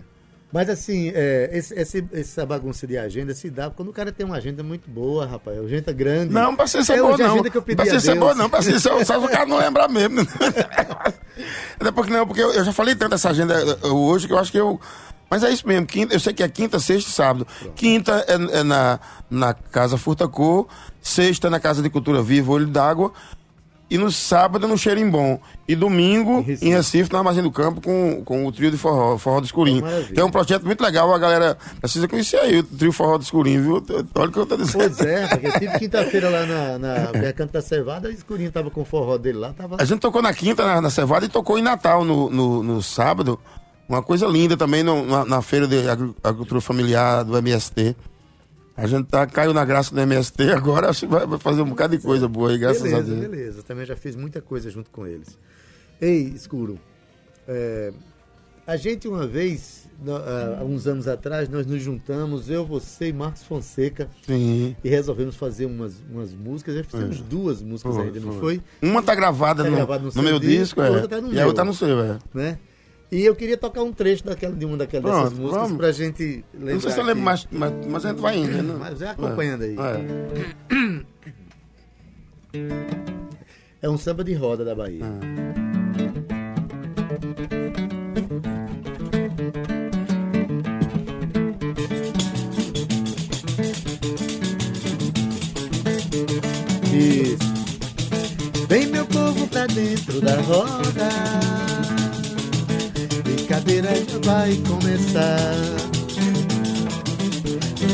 [0.53, 4.25] Mas assim, é, esse, esse- essa bagunça de agenda se dá quando o cara tem
[4.25, 5.57] uma agenda muito boa, rapaz.
[5.59, 6.33] Agenda grande.
[6.33, 7.25] Não, precisa ser é boa, não.
[7.33, 8.19] agenda que eu Não pedi precisa a ser Deus.
[8.19, 8.49] boa, não.
[8.49, 10.21] Precisa ser, só o cara não lembrar mesmo.
[11.79, 14.37] Até porque não, porque eu, eu já falei tanto essa agenda eh, hoje que eu
[14.39, 14.79] acho que eu.
[15.29, 15.85] Mas é isso mesmo.
[15.87, 17.47] Quinta, eu sei que é quinta, sexta e sábado.
[17.75, 18.99] Quinta é, é na,
[19.29, 20.67] na Casa Furtacô,
[21.01, 23.11] sexta na Casa de Cultura Viva, Olho d'Água.
[23.89, 25.39] E no sábado no Xerimbom.
[25.67, 26.65] E domingo Em Recife.
[26.67, 29.83] em Recife, na Armazém do Campo, com, com o trio de forró, Forró do Escurinho.
[30.13, 33.23] Que é um projeto muito legal, a galera precisa conhecer aí o trio Forró do
[33.23, 33.85] Escurinho, viu?
[34.15, 34.77] Olha o que eu tô dizendo.
[34.95, 38.69] Pois é, porque eu tive quinta-feira lá na, na Recanto da Servada, o escurinho tava
[38.71, 39.77] com o forró dele lá, tava.
[39.79, 42.81] A gente tocou na quinta, na, na Cevada, e tocou em Natal no, no, no
[42.81, 43.39] sábado.
[43.87, 47.95] Uma coisa linda também no- na, na feira de agri- agricultura familiar do MST.
[48.77, 51.95] A gente tá, caiu na graça do MST, agora acho que vai, fazer um bocado
[51.97, 53.19] de coisa boa aí, graças beleza, a Deus.
[53.29, 53.63] beleza.
[53.63, 55.37] Também já fiz muita coisa junto com eles.
[56.01, 56.77] Ei, Escuro,
[57.47, 57.93] é,
[58.67, 59.87] a gente uma vez,
[60.59, 64.75] há uns anos atrás, nós nos juntamos, eu, você e Marcos Fonseca, Sim.
[64.83, 66.75] e resolvemos fazer umas, umas músicas.
[66.75, 67.95] Já fizemos duas músicas É.
[67.99, 68.39] Foi, ainda, não foi.
[68.81, 68.89] foi?
[68.89, 71.07] Uma tá gravada, Tá no, gravada no no seu meu disco, disco, a é.
[71.07, 71.47] tá no e a meu.
[71.47, 72.19] outra tá no seu, é.
[72.33, 72.59] Né?
[73.15, 75.77] E eu queria tocar um trecho daquela, de uma daquelas dessas Pronto, músicas vamos.
[75.77, 76.73] pra gente lembrar.
[76.73, 78.75] Não sei se eu lembro mais, mas, mas a gente vai indo, né?
[78.77, 79.75] Mas vai acompanhando aí.
[82.53, 82.75] É.
[83.83, 85.05] É um samba de roda da Bahia.
[96.93, 97.37] Isso.
[98.67, 101.84] Vem meu povo pra dentro da roda.
[103.65, 105.51] Brincadeira vai começar.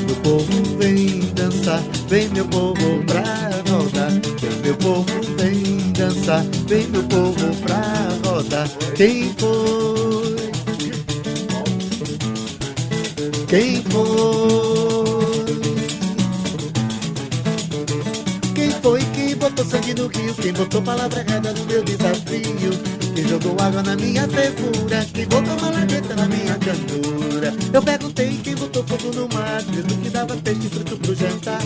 [0.05, 3.23] Meu povo vem dançar, vem meu povo pra
[3.71, 4.11] rodar.
[4.41, 5.05] Vem meu povo
[5.37, 8.67] vem dançar, vem meu povo pra rodar.
[8.95, 10.51] Quem foi?
[13.47, 14.11] Quem foi?
[18.53, 20.33] Quem foi que botou sangue no rio?
[20.35, 23.00] Quem botou palavra errada no meu desafio?
[23.13, 25.05] Quem jogou água na minha fervura?
[25.13, 27.53] Quem botou malagueta na minha cantora?
[27.73, 31.61] Eu perguntei quem botou fogo no mar, dizendo que dava peixe frito pro jantar.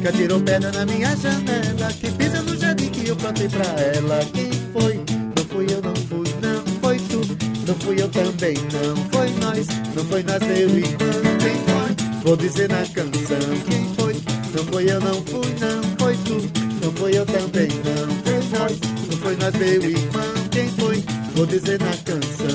[0.00, 4.20] Que atirou pedra na minha janela, que pisa no jardim que eu plantei pra ela.
[4.32, 5.00] Quem foi?
[5.36, 7.20] Não fui eu, não fui, não foi tu.
[7.66, 9.66] Não fui eu também, não foi nós.
[9.94, 11.38] Não foi nós, meu irmão.
[11.38, 12.20] Quem foi?
[12.22, 13.38] Vou dizer na canção.
[13.68, 14.14] Quem foi?
[14.54, 16.64] Não foi eu, não fui, não foi tu.
[16.84, 18.78] Não foi eu também, não foi nós.
[19.10, 20.33] Não foi nós, meu irmão.
[20.54, 21.02] Quem foi?
[21.34, 22.46] Vou dizer na canção.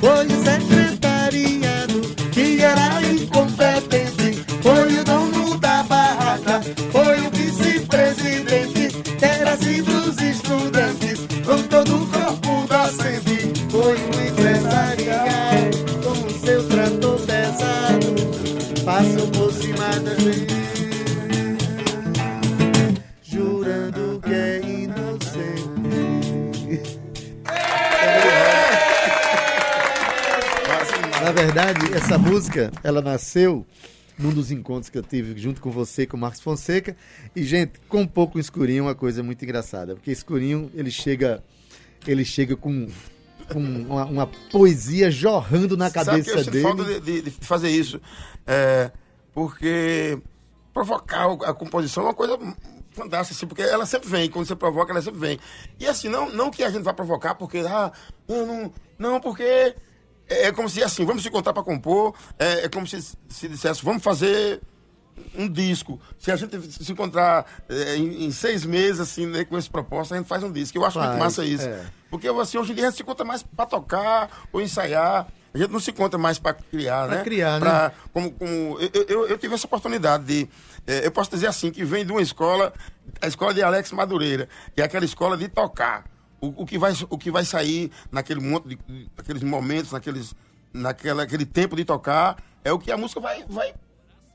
[0.00, 2.00] Foi o secretariado
[2.32, 3.03] que era
[32.04, 33.66] essa música, ela nasceu
[34.18, 36.94] num dos encontros que eu tive junto com você com o Marcos Fonseca.
[37.34, 39.94] E, gente, com pouco escurinho é uma coisa muito engraçada.
[39.94, 41.42] Porque escurinho, ele chega,
[42.06, 42.86] ele chega com,
[43.54, 46.62] uma, uma poesia jorrando na Sabe que cabeça eu dele.
[46.62, 47.98] falta de, de- de fazer isso.
[48.46, 48.90] É,
[49.32, 50.18] porque
[50.72, 52.38] provocar a composição é uma coisa
[52.92, 54.28] fantástica, assim, porque ela sempre vem.
[54.28, 55.38] Quando você provoca, ela sempre vem.
[55.80, 57.90] E assim, não, não que a gente vá provocar porque, ah,
[58.28, 59.74] não, não porque
[60.28, 63.84] é como se assim, vamos se encontrar para compor, é, é como se se dissesse,
[63.84, 64.60] vamos fazer
[65.36, 66.00] um disco.
[66.18, 70.14] Se a gente se encontrar é, em, em seis meses, assim, né, com esse propósito,
[70.14, 70.76] a gente faz um disco.
[70.76, 71.64] Eu acho muito massa isso.
[71.66, 71.84] é.
[72.10, 75.26] Porque assim, hoje em dia a gente se encontra mais para tocar ou ensaiar.
[75.52, 77.22] A gente não se encontra mais para criar, Pra né?
[77.22, 77.60] criar, né?
[77.60, 80.48] Pra- Como, como, eu, eu, eu tive essa oportunidade de.
[80.84, 82.72] eh, eu posso dizer assim, que vem de uma escola,
[83.20, 86.04] a escola de Alex Madureira, que é aquela escola de tocar.
[86.44, 88.78] O, o que, vai, o que vai sair naquele monte de,
[89.16, 90.34] naqueles momentos, naqueles,
[90.72, 93.74] naquela, aquele tempo de tocar, é o que a música vai, vai,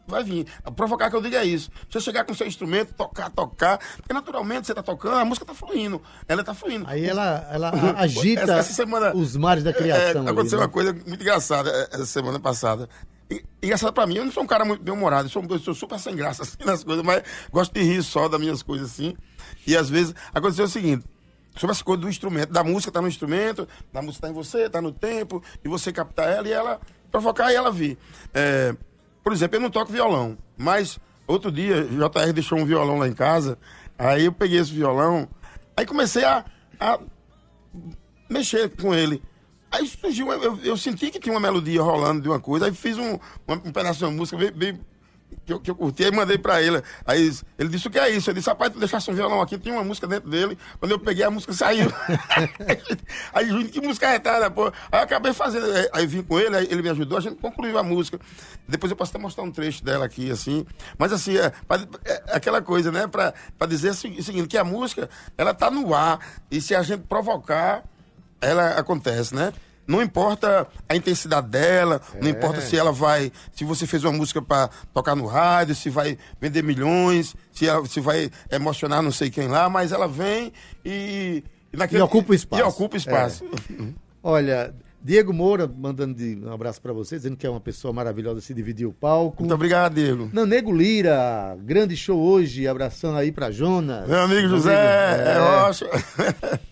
[0.08, 0.48] vai vir.
[0.76, 1.70] Provocar que eu diga é isso.
[1.90, 5.54] Você chegar com seu instrumento, tocar, tocar, porque naturalmente você está tocando, a música está
[5.54, 6.02] fluindo.
[6.28, 6.86] Ela está fluindo.
[6.88, 10.22] Aí ela, ela agita Essa- essa semana- os mares da É, criação.
[10.22, 10.66] ali, aconteceu né?
[10.66, 12.90] uma coisa muito engraçada é, essa semana passada.
[13.30, 15.76] E- Engraçado pra mim, eu não sou um cara muito bem-humorado, eu sou, eu sou
[15.76, 19.16] super sem graça assim nas coisas, mas gosto de rir só das minhas coisas assim.
[19.68, 21.06] E às vezes aconteceu o seguinte.
[21.60, 24.70] Sobre essa coisa do instrumento, da música tá no instrumento, da música tá em você,
[24.70, 26.80] tá no tempo, e você captar ela e ela
[27.12, 27.98] provocar e ela vir.
[28.34, 28.74] É,
[29.22, 33.14] por exemplo, eu não toco violão, mas outro dia, JR deixou um violão lá em
[33.14, 33.58] casa,
[33.98, 35.28] aí eu peguei esse violão,
[35.76, 36.46] aí comecei a-
[36.80, 36.98] a
[38.30, 39.22] mexer com ele.
[39.70, 42.98] Aí surgiu, eu, eu senti que tinha uma melodia rolando de uma coisa, aí fiz
[42.98, 43.20] um,
[43.50, 44.80] um pedaço de uma música bem,
[45.46, 46.82] que eu, que eu curti, aí mandei pra ele.
[47.06, 48.30] Aí ele disse, o que é isso?
[48.30, 50.58] Eu disse, rapaz, tu deixasse um violão aqui, tinha uma música dentro dele.
[50.80, 51.92] Quando eu peguei, a música saiu.
[53.34, 54.68] aí, Júnior, que música retada, pô.
[54.92, 57.78] Aí eu acabei fazendo, aí, vim com ele, aí ele me ajudou, a gente concluiu
[57.78, 58.20] a música.
[58.68, 60.66] Depois eu posso até mostrar um trecho dela aqui, assim.
[60.98, 64.48] Mas assim, é, pra- é aquela coisa, né, pra, pra dizer o segui- o seguinte,
[64.48, 66.20] que a música, ela tá no ar,
[66.52, 67.84] e se a gente provocar,
[68.42, 69.52] ela acontece, né?
[69.90, 74.40] Não importa a intensidade dela, não importa se ela vai, se você fez uma música
[74.42, 79.32] para tocar no rádio, se vai vender milhões, se ela, se vai emocionar não sei
[79.32, 80.54] quem lá, mas ela vem
[80.86, 82.62] e e naquele- E ocupa o espaço.
[82.62, 83.44] E ocupa o espaço.
[84.24, 88.42] Olha, Diego Moura mandando de- um abraço pra você, dizendo que é uma pessoa maravilhosa,
[88.42, 89.42] se dividiu o palco.
[89.44, 90.30] Muito obrigado, Diego.
[90.34, 94.08] Nanego Lira, grande show hoje, abração aí pra Jonas.
[94.08, 95.32] Meu amigo José, é.
[95.36, 95.86] é, Rocha.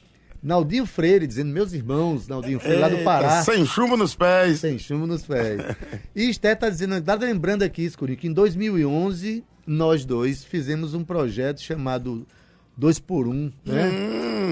[0.48, 3.44] Naldinho Freire, dizendo meus irmãos, Naldinho Freire lá do Eita, Pará.
[3.44, 4.60] Sem chumbo nos pés.
[4.62, 5.62] Sem chumbo nos pés.
[6.16, 11.04] E Esté tá dizendo, tá lembrando aqui, Escurinho, que em 2011 nós dois fizemos um
[11.04, 12.26] projeto chamado
[12.78, 13.92] Dois por Um, né?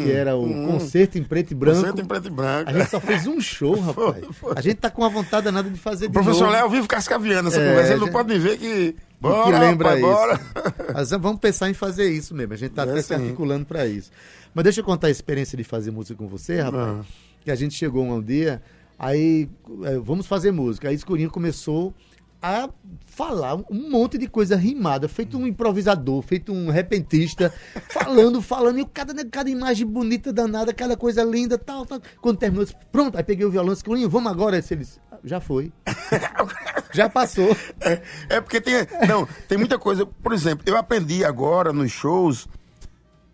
[0.03, 1.77] que era o concerto em preto e branco.
[1.77, 2.69] Concerto em preto e branco.
[2.69, 4.23] A gente só fez um show, rapaz.
[4.57, 6.49] A gente tá com a vontade danada de fazer O de professor.
[6.49, 8.95] Léo vive cascaviando essa É, conversa, ele não gente- pode me ver que.
[9.21, 10.13] Bora, que lembra rapaz, isso.
[10.13, 10.93] bora.
[10.93, 12.53] Mas vamos pensar em fazer isso mesmo.
[12.53, 13.13] A gente tá É até se sim.
[13.13, 14.11] articulando para isso.
[14.55, 16.87] Mas deixa eu contar a experiência de fazer música com você, rapaz.
[16.87, 17.05] Ah.
[17.43, 18.61] Que a gente chegou um dia,
[18.97, 19.49] aí
[19.83, 20.87] é, vamos fazer música.
[20.87, 21.93] Aí Escurinho começou
[22.41, 22.69] a
[23.05, 27.53] falar um monte de coisa rimada, feito um improvisador, feito um repentista,
[27.89, 31.99] falando, falando, e cada, cada imagem bonita, danada, cada coisa linda, tal, tal.
[32.21, 34.55] Quando terminou, eu disse, pronto, aí peguei o violão, Escurinho, vamos agora.
[34.55, 35.73] Aí ele disse, "Ah, já foi.
[36.93, 37.55] já passou.
[37.81, 38.75] É, é porque tem.
[39.05, 40.05] Não, tem muita coisa.
[40.05, 42.47] Por exemplo, eu aprendi agora nos shows.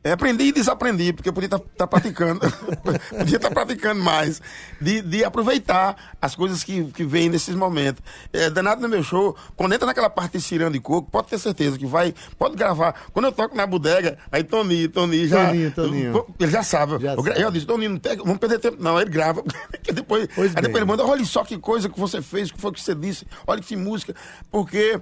[0.04, 2.40] É, aprendi e desaprendi, porque eu podia estar praticando.
[3.18, 4.42] podia estar praticando mais.
[4.80, 8.02] De, de aproveitar as coisas que, que vêm nesses momentos.
[8.34, 11.38] É, danado no meu show, quando entra naquela parte de ciranda de coco, pode ter
[11.38, 12.16] certeza que vai.
[12.38, 12.96] Pode gravar.
[13.14, 15.48] Quando eu toco na bodega, aí Toninho, Toninho já.
[15.48, 16.26] Toninho, Toninho.
[16.40, 17.00] Ele já sabe.
[17.00, 17.42] Já eu, sabe.
[17.42, 18.78] eu disse, Toninho, não tem- vamos perder tempo.
[18.82, 19.44] Não, ele grava.
[19.84, 20.64] que depois, Pois aí bem.
[20.64, 22.96] depois ele manda, olha só que coisa que você fez, o que foi que você
[22.96, 24.16] disse, olha que música.
[24.50, 25.00] Porque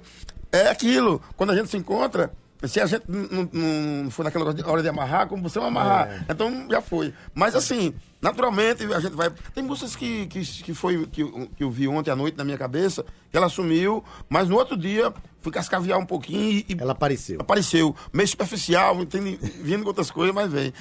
[0.52, 2.32] é aquilo, quando a gente se encontra,
[2.64, 6.24] se a gente não, não- for naquela hora de- amarrar, como você vai amarrar.
[6.28, 7.12] Então já foi.
[7.34, 9.30] Mas assim, naturalmente a gente vai.
[9.54, 12.44] Tem músicas que, que, que foi que, eu- que eu vi ontem à noite na
[12.44, 16.76] minha cabeça, que ela sumiu, mas no outro dia fui cascaviar um pouquinho e, e
[16.78, 17.40] Ela apareceu.
[17.40, 17.96] apareceu.
[18.12, 20.72] Meio superficial, tem, vindo com outras coisas, mas vem.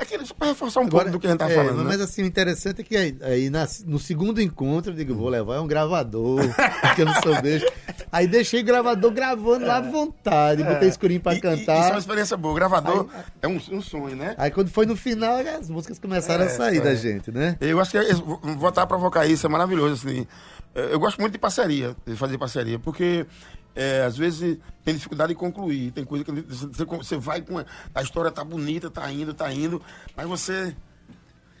[0.00, 1.84] É que para reforçar um pouco do que a gente tá é, falando.
[1.84, 2.04] Mas né?
[2.04, 5.60] assim, o interessante é que aí, aí nas- no segundo encontro eu digo, vou levar
[5.60, 6.40] um gravador,
[6.80, 7.66] porque eu não sou beijo.
[8.10, 11.34] Aí deixei o gravador gravando lá à vontade, botei escurinho pra É.
[11.34, 11.90] E- Isso é cantar.
[11.90, 12.52] uma experiência boa.
[12.52, 13.06] O gravador
[13.42, 14.34] é um, um sonho, né?
[14.38, 16.80] Aí quando foi no final, as músicas começaram a É, sair é.
[16.80, 17.56] da gente, né?
[17.60, 20.08] Eu acho que é- vo- voltar a provocar isso é maravilhoso.
[20.08, 20.26] Assim.
[20.74, 23.26] É, Eu gosto muito de parceria, de fazer parceria, porque
[23.74, 25.92] é, às vezes tem dificuldade de concluir.
[25.92, 27.58] Tem coisa que você, vai com.
[27.94, 29.80] A história tá bonita, tá indo, tá indo,
[30.16, 30.74] mas você.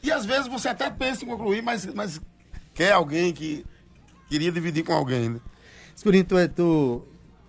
[0.02, 2.20] E às vezes você até pensa em concluir, mas, mas
[2.74, 3.64] quer alguém que
[4.28, 5.28] queria dividir com alguém.
[5.30, 5.40] né?
[5.94, 7.04] Escurinho, tu é, tu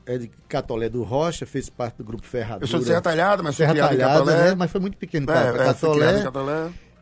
[0.06, 2.64] é de Catolé do Rocha, fez parte do grupo Ferradura.
[2.64, 4.50] Eu sou de Serra Talhada, mas sou Serra criado em Talhada, Catolé.
[4.50, 4.56] né?
[4.56, 6.24] Mas foi muito pequeno É, é, Catolé.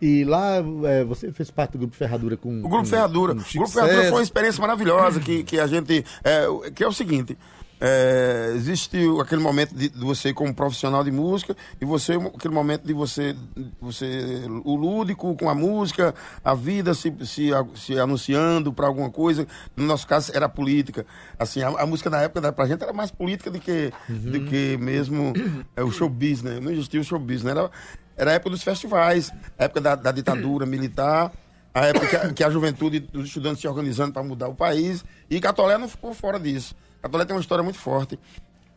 [0.02, 2.50] E lá é, você fez parte do grupo Ferradura com.
[2.60, 3.34] O Grupo com- Ferradura.
[3.34, 6.06] com O Grupo Ferradura foi uma experiência maravilhosa que, que a gente.
[6.24, 6.46] É,
[6.76, 7.38] que é o seguinte.
[7.80, 12.84] É, existe aquele momento de, de você como profissional de música e você aquele momento
[12.84, 13.36] de você
[13.80, 19.46] você o lúdico com a música a vida se, se, se anunciando para alguma coisa
[19.76, 21.06] no nosso caso era política
[21.38, 24.46] assim a, a música na época da, pra gente era mais política do que do
[24.46, 25.34] que mesmo
[25.76, 27.52] é, o showbiz né não existia o showbiz né?
[27.52, 27.70] era
[28.18, 31.32] era a época dos festivais a época da, da ditadura militar
[31.78, 35.06] a época que a, que a juventude dos estudantes se organizando para mudar o país.
[35.30, 36.74] E Catolé não ficou fora disso.
[37.02, 38.20] Catolé tem uma história muito forte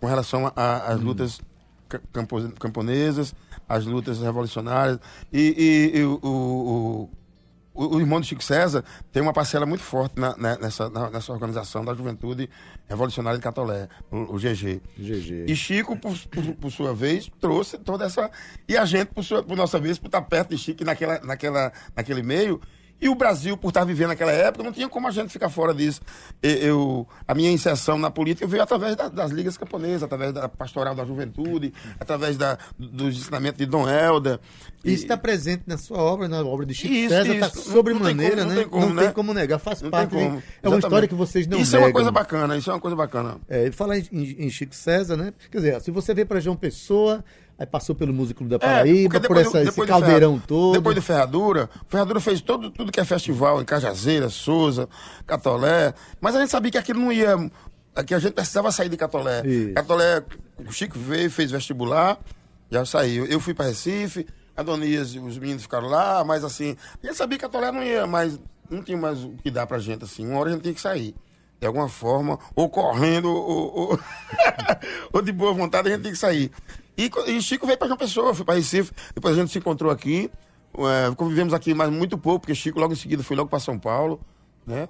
[0.00, 1.40] com relação a- a- às lutas
[1.88, 3.34] ca- campo- camponesas,
[3.68, 4.98] às lutas revolucionárias.
[5.32, 7.10] E, e- e o, o,
[7.74, 11.10] o- o irmão do Chico César tem uma parcela muito forte na- na- nessa, na-
[11.10, 12.48] nessa organização da juventude
[12.88, 14.80] revolucionária de Catolé, o, o GG.
[14.98, 15.46] GG.
[15.48, 18.30] E Chico, por, por- por sua vez, trouxe toda essa.
[18.68, 21.72] E a gente, por, sua, por nossa vez, por estar perto de Chico naquela, naquela,
[21.96, 22.60] naquele meio.
[23.00, 25.72] E o Brasil, por estar vivendo naquela época, não tinha como a gente ficar fora
[25.72, 26.00] disso.
[26.42, 30.94] Eu, a minha inserção na política veio através da- das ligas camponesas, através da pastoral
[30.94, 34.38] da juventude, através da, dos ensinamentos de Dom Helder.
[34.84, 37.46] Isso está presente na sua obra, na obra de Chico Isso, César, está.
[37.54, 38.54] Não- sobremaneira, não né?
[38.56, 39.02] tem como, não né?
[39.04, 40.10] tem como negar, faz não parte.
[40.10, 40.20] como.
[40.22, 40.84] É uma Exatamente.
[40.84, 41.92] história que vocês não Isso é uma negam.
[41.98, 43.36] coisa bacana, isso é uma coisa bacana.
[43.48, 45.32] É, falar em, em- em Chico César, né?
[45.50, 47.24] Quer dizer, se você vê para João Pessoa,
[47.60, 50.72] aí passou pelo Músico da Paraíba, É, por depois essa, do- esse caldeirão todo.
[50.72, 54.88] Depois do Ferradura, Ferradura fez todo, tudo que é festival em Cajazeira, Souza,
[55.26, 55.92] Catolé.
[56.20, 57.36] Mas a gente sabia que aquilo não ia
[57.94, 59.42] é que a gente precisava sair de Catolé.
[59.46, 59.74] Isso.
[59.74, 60.22] Catolé,
[60.66, 62.18] o Chico veio, fez vestibular,
[62.70, 63.26] já saiu.
[63.26, 67.16] Eu fui para Recife, a Donias e os meninos ficaram lá, mas assim, a gente
[67.16, 68.38] sabia que Catolé não ia mais,
[68.70, 70.26] não tinha mais o que dar pra gente, assim.
[70.26, 71.14] Uma hora a gente tinha que sair.
[71.60, 74.00] De alguma forma, ou correndo, ou, ou,
[75.12, 76.50] ou de boa vontade, a gente tinha que sair.
[77.00, 79.90] E, e Chico veio para João Pessoa, fui para Recife, depois a gente se encontrou
[79.90, 80.30] aqui,
[80.76, 83.78] é, convivemos aqui, mas muito pouco, porque Chico logo em seguida foi logo para São
[83.78, 84.20] Paulo,
[84.66, 84.86] né?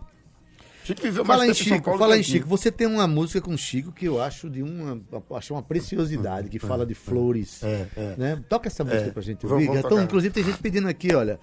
[0.82, 2.22] Chico viveu Fala em mais em São Chico, Paulo fala em.
[2.22, 2.48] Chico.
[2.48, 5.00] Você tem uma música com Chico que eu acho de uma,
[5.36, 7.62] acho uma preciosidade, que fala de flores.
[7.62, 8.14] É, é.
[8.16, 8.42] Né?
[8.48, 9.10] Toca essa música É.
[9.10, 9.66] pra gente ouvir.
[9.66, 11.38] vamos Então, inclusive, tem gente pedindo aqui, olha.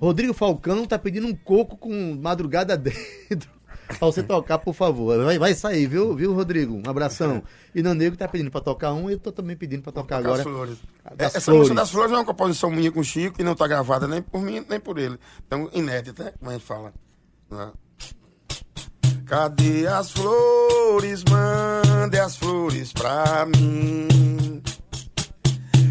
[0.00, 3.50] Rodrigo Falcão tá pedindo um coco com madrugada dentro.
[3.88, 5.22] Pra você tocar, por favor.
[5.24, 6.74] Vai, vai sair, viu, viu, Rodrigo?
[6.74, 7.42] Um abração.
[7.74, 10.26] E Nanego tá pedindo pra tocar um, e eu tô também pedindo pra tocar Das
[10.26, 10.42] agora.
[10.42, 10.78] flores.
[11.16, 11.58] Das Essa flores.
[11.60, 14.22] música das flores é uma composição minha com o Chico e não tá gravada nem
[14.22, 15.18] por mim, nem por ele.
[15.46, 16.32] Então, inédita, né?
[16.38, 16.92] como a gente fala.
[17.50, 17.70] né?
[19.26, 21.24] Cadê as flores?
[21.30, 24.62] Mande as flores pra mim.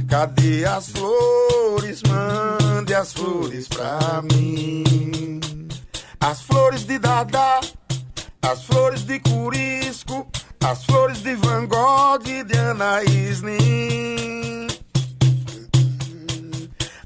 [0.08, 2.02] Cadê as flores?
[2.04, 5.40] Mande as flores pra mim.
[6.20, 7.62] As flores de Dada,
[8.42, 10.28] as flores de Curisco,
[10.64, 14.68] as flores de Van Gogh e de Anaísnin.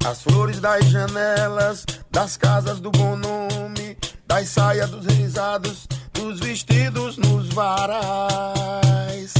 [0.05, 7.17] As flores das janelas, das casas do bom nome, das saias dos risados, dos vestidos
[7.17, 9.33] nos varais.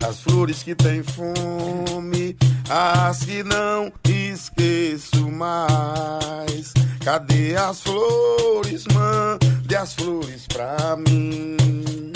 [0.00, 2.36] As flores que têm fome,
[2.68, 6.72] as que não esqueço mais.
[7.04, 12.12] Cadê as flores, mande as flores pra mim.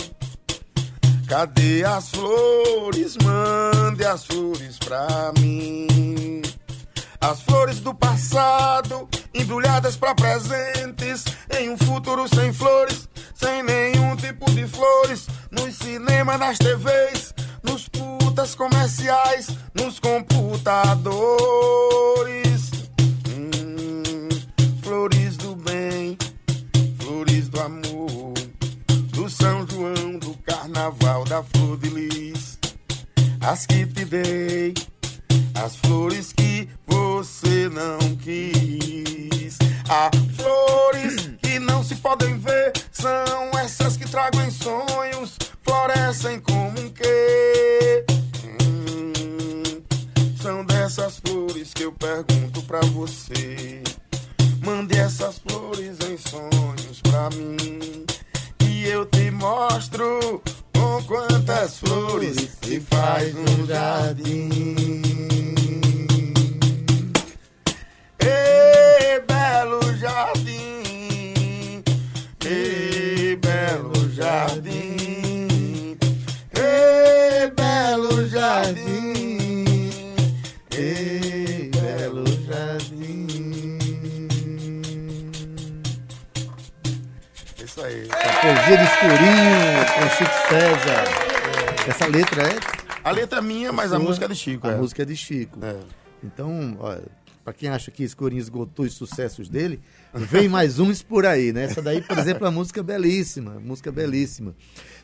[1.29, 6.43] Cadê as flores, mande as flores pra mim.
[7.21, 11.25] As flores do passado, embrulhadas pra presentes,
[11.59, 13.09] em um futuro sem flores,
[13.43, 22.71] sem nenhum tipo de flores, nos cinemas, nas TVs, nos putas comerciais, nos computadores.
[23.29, 24.29] Hum,
[24.83, 26.17] flores do bem,
[27.01, 28.33] flores do amor,
[29.13, 32.59] do São João, do carnaval, da flor de lis,
[33.41, 34.75] as que te dei.
[35.55, 39.59] As flores que você não quis.
[39.89, 42.73] Há flores que não se podem ver.
[42.91, 45.37] São essas que trago em sonhos.
[45.63, 48.05] Florescem como um quê?
[48.63, 49.83] Hum,
[50.41, 53.83] são dessas flores que eu pergunto pra você.
[54.65, 58.07] Mande essas flores em sonhos pra mim.
[58.67, 60.43] E eu te mostro
[60.75, 65.03] com quantas flores se faz um jardim.
[68.21, 70.92] Ei, belo jardim.
[72.53, 75.97] Ei, belo jardim.
[76.55, 79.91] Ei, belo jardim.
[80.77, 83.27] Ei, belo jardim.
[87.65, 88.07] Isso aí.
[88.11, 91.05] A poesia do escurinho, com Chico César.
[91.89, 92.57] Essa letra é.
[93.03, 94.69] A letra é minha, mas a sua, música é de Chico.
[94.69, 94.77] A é.
[94.77, 95.59] música é de Chico.
[95.65, 95.77] É.
[96.23, 97.03] Então, olha,
[97.45, 99.81] pra quem acha que Escurinho esgotou os sucessos dele,
[100.15, 101.65] vem mais uns por aí, né?
[101.65, 104.55] Essa daí, por exemplo, é uma música belíssima, música belíssima.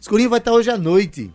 [0.00, 1.32] Escurinho vai estar hoje à noite,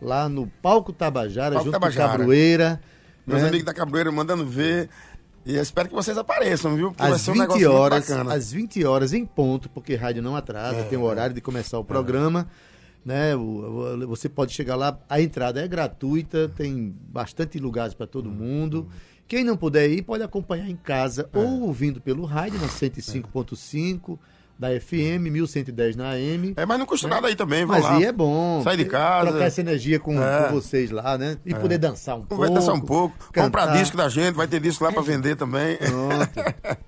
[0.00, 2.12] lá no Palco Tabajara, Palco junto Tabajara.
[2.12, 2.80] com Cabroeira.
[3.26, 3.48] Meus né?
[3.48, 4.88] amigos da Cabroeira mandando ver.
[5.44, 6.88] E eu espero que vocês apareçam, viu?
[6.88, 8.10] Porque vai Às um 20 negócio muito horas.
[8.10, 11.78] É, às 20 horas em ponto, porque rádio não atrasa, tem o horário de começar
[11.78, 12.48] o programa.
[13.04, 13.36] Né,
[14.08, 18.88] você pode chegar lá, a entrada é gratuita, tem bastante lugares para todo mundo.
[19.28, 21.38] Quem não puder ir, pode acompanhar em casa É.
[21.38, 24.18] ou ouvindo pelo rádio na 105.5
[24.58, 26.54] da FM, 1110 na AM.
[26.56, 27.96] É, mas não custa nada aí também, vão Mas lá.
[27.96, 28.62] aí é bom.
[28.62, 29.30] Sai de casa.
[29.30, 30.44] Trocar essa energia com, É.
[30.48, 31.36] com vocês lá, né?
[31.44, 32.42] E poder dançar um pouco.
[32.42, 33.14] Vai dançar um pouco.
[33.34, 33.76] Comprar cantar.
[33.78, 35.76] disco da gente, vai ter disco lá pra vender também.
[35.76, 36.76] Pronto.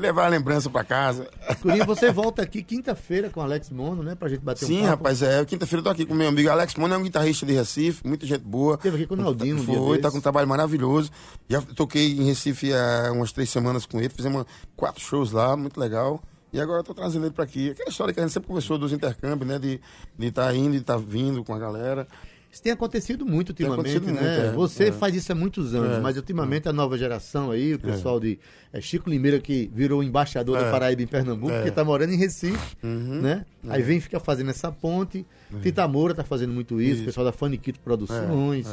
[0.00, 1.28] e levar a lembrança pra casa.
[1.48, 4.14] Escurinho, você volta aqui quinta-feira com o Alex Mono, né?
[4.14, 4.88] Pra gente bater um Sim, papo.
[4.88, 5.44] rapaz, é.
[5.44, 8.26] Quinta-feira eu tô aqui com meu amigo Alex Mono, é um guitarrista de Recife, muita
[8.26, 8.78] gente boa.
[8.78, 10.12] Teve aqui com o Naldinho um dia Foi, tá desses.
[10.12, 11.10] com um trabalho maravilhoso.
[11.48, 14.44] Já toquei em Recife há umas três semanas com ele, fizemos
[14.74, 16.20] quatro shows lá, muito legal.
[16.52, 17.70] E agora eu tô trazendo ele pra aqui.
[17.70, 19.58] Aquela história que a gente sempre conversou dos intercâmbios, né?
[19.58, 19.80] De
[20.18, 22.08] estar tá indo e estar tá vindo com a galera.
[22.52, 24.38] Isso tem acontecido muito Tem ultimamente, acontecido né?
[24.38, 24.92] muito, é, Você é.
[24.92, 28.40] faz isso há muitos anos, É, mas ultimamente a nova geração aí, o pessoal de
[28.72, 30.70] é, Chico Limeira, que virou embaixador da É.
[30.70, 31.56] Paraíba em Pernambuco, É.
[31.58, 33.20] porque tá morando em Recife, Uhum.
[33.22, 33.46] né?
[33.68, 35.24] Aí vem ficar fazendo essa ponte.
[35.62, 37.04] Tita Moura tá fazendo muito isso, o Isso.
[37.04, 38.66] pessoal da Faniquito Produções.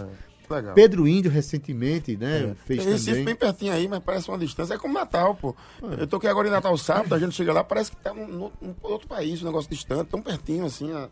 [0.49, 0.73] É, legal.
[0.73, 2.55] Pedro Índio, recentemente, né?
[2.65, 3.25] Fez Tem Recife também.
[3.25, 4.73] bem pertinho aí, mas parece uma distância.
[4.73, 5.55] É como Natal, pô.
[5.99, 8.75] Eu toquei agora em Natal sábado, a gente chega lá, parece que tá num, num-
[8.82, 10.91] outro país, um negócio distante, tão pertinho assim.
[10.93, 11.09] a-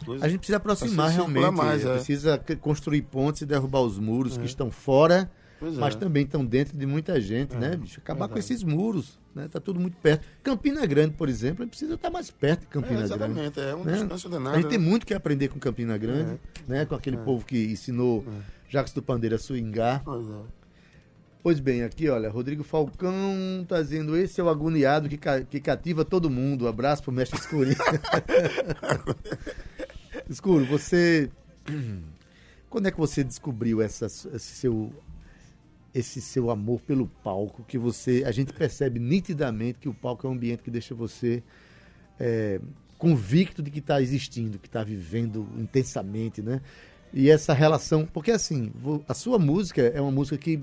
[0.00, 0.22] coisas.
[0.24, 1.50] A gente precisa aproximar realmente.
[1.52, 1.94] mais, é.
[1.94, 5.98] Precisa c- construir pontes e derrubar os muros que estão fora, Pois mas é.
[5.98, 7.98] também estão dentro de muita gente, né, bicho?
[8.00, 9.48] Acabar com esses muros, né?
[9.50, 10.26] Tá tudo muito perto.
[10.42, 13.12] Campina Grande, por exemplo, precisa estar mais perto de É, Campina Grande.
[13.14, 13.92] exatamente, é uma né?
[13.98, 14.56] distância danada.
[14.56, 14.84] A gente tem né?
[14.86, 16.84] muito que aprender com Campina Grande, né?
[16.84, 18.24] Com aquele povo que ensinou
[18.68, 20.02] Jacques do Pandeiro a swingar.
[20.04, 20.40] Pois é.
[21.42, 25.60] Pois bem, aqui, olha, Rodrigo Falcão tá dizendo, esse é o agoniado que, ca- que
[25.60, 26.66] cativa todo mundo.
[26.66, 27.76] Abraço pro mestre Escurinho.
[30.28, 31.30] Escuro, você...
[32.68, 34.92] Quando é que você descobriu essa, esse seu
[35.94, 40.30] esse seu amor pelo palco que você a gente percebe nitidamente que o palco é
[40.30, 41.42] um ambiente que deixa você
[42.20, 42.60] é,
[42.98, 46.60] convicto de que está existindo, que está vivendo intensamente, né?
[47.14, 48.70] E essa relação, porque assim,
[49.08, 50.60] a sua música é uma música que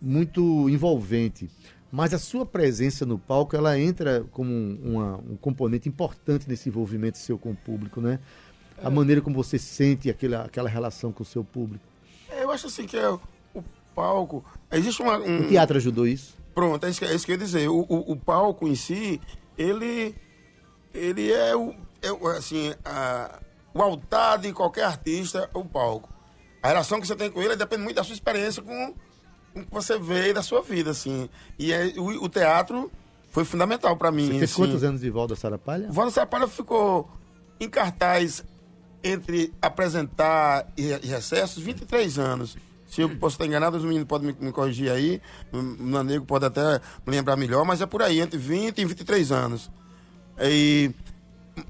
[0.00, 1.50] muito envolvente,
[1.90, 6.70] mas a sua presença no palco ela entra como um, uma- um componente importante nesse
[6.70, 8.18] envolvimento seu com o público, né?
[8.84, 11.84] A maneira como você sente aquela, aquela relação com o seu público.
[12.30, 13.20] É, Eu acho assim que é o
[13.94, 14.44] palco.
[14.70, 15.42] Existe uma, um.
[15.42, 16.36] O teatro ajudou isso?
[16.54, 17.68] Pronto, é isso que, é isso que eu ia dizer.
[17.68, 19.20] O, o, o palco em si,
[19.56, 20.14] ele,
[20.92, 23.40] ele é, o, é assim, a,
[23.72, 26.08] o altar de qualquer artista, é o palco.
[26.62, 28.94] A relação que você tem com ele depende muito da sua experiência com,
[29.52, 31.28] com o que você vê e da sua vida, assim.
[31.58, 32.90] E é, o, o teatro
[33.30, 34.26] foi fundamental para mim.
[34.26, 34.62] Você fez assim.
[34.62, 35.90] quantos anos de Valda Sarapalha?
[35.90, 37.10] Valdo Sapalha ficou
[37.58, 38.44] em cartaz
[39.02, 42.56] entre apresentar e, e recessos 23 anos.
[42.86, 45.20] Se eu posso estar enganado, os meninos podem me, me corrigir aí.
[45.52, 49.32] O Nanego pode até me lembrar melhor, mas é por aí, entre 20 e 23
[49.32, 49.70] anos.
[50.38, 50.90] E,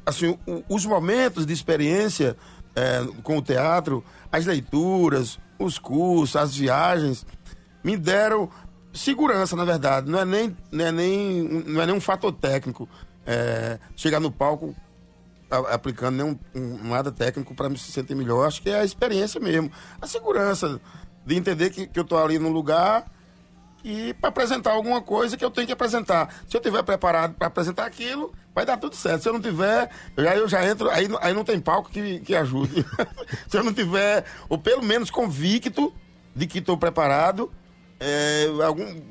[0.05, 2.37] assim, o- os momentos de experiência
[2.75, 4.03] é, com o teatro,
[4.33, 7.25] as leituras, os cursos, as viagens,
[7.85, 8.49] me deram
[8.93, 10.11] segurança, na verdade.
[10.11, 12.89] Não é nem, não é nem, não é nem um fator técnico.
[13.25, 14.75] é, chegar no palco
[15.59, 18.47] aplicando nenhum um- nada técnico para me se sentir melhor.
[18.47, 19.71] Acho que é a experiência mesmo.
[20.01, 20.81] A segurança
[21.25, 23.07] de entender que, que eu estou ali num lugar
[23.85, 26.33] e para apresentar alguma coisa que eu tenho que apresentar.
[26.49, 29.23] Se eu tiver preparado para apresentar aquilo, vai dar tudo certo.
[29.23, 32.21] Se eu não tiver, eu já, eu já entro, aí, aí não tem palco que,
[32.21, 32.85] que ajude.
[33.49, 35.93] Se eu não tiver, ou pelo menos convicto
[36.35, 37.53] de que estou preparado,
[37.99, 39.03] é, algum,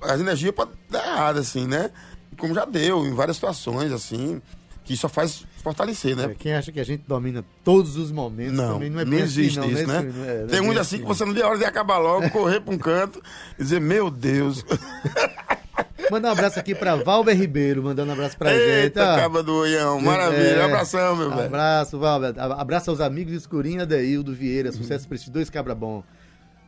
[0.00, 1.90] as energias podem dar errado, assim, né?
[2.38, 4.40] Como já deu em várias situações, assim,
[4.84, 6.24] que só faz fortalecer, né?
[6.24, 9.20] É, Quem acha que a gente domina todos os momentos Não, também não é bem
[9.20, 10.00] existe assim, não, isso, né?
[10.02, 11.64] Não é- não é Tem bem uns assim que você não vê a hora de
[11.64, 13.22] acabar logo, correr para um canto
[13.58, 14.62] e dizer, meu Deus.
[16.10, 18.60] Manda um abraço aqui pra Valber Ribeiro, mandando um abraço pra gente.
[18.62, 19.16] Eita, ó.
[19.16, 20.42] caba do Oião, maravilha.
[20.42, 20.64] É.
[20.64, 21.46] Abração, meu velho.
[21.46, 22.34] Abraço, Valber.
[22.36, 24.70] A- Abraço aos amigos de Escurinho, Adeildo Vieira.
[24.70, 26.04] Sucesso pra esses dois cabra bom.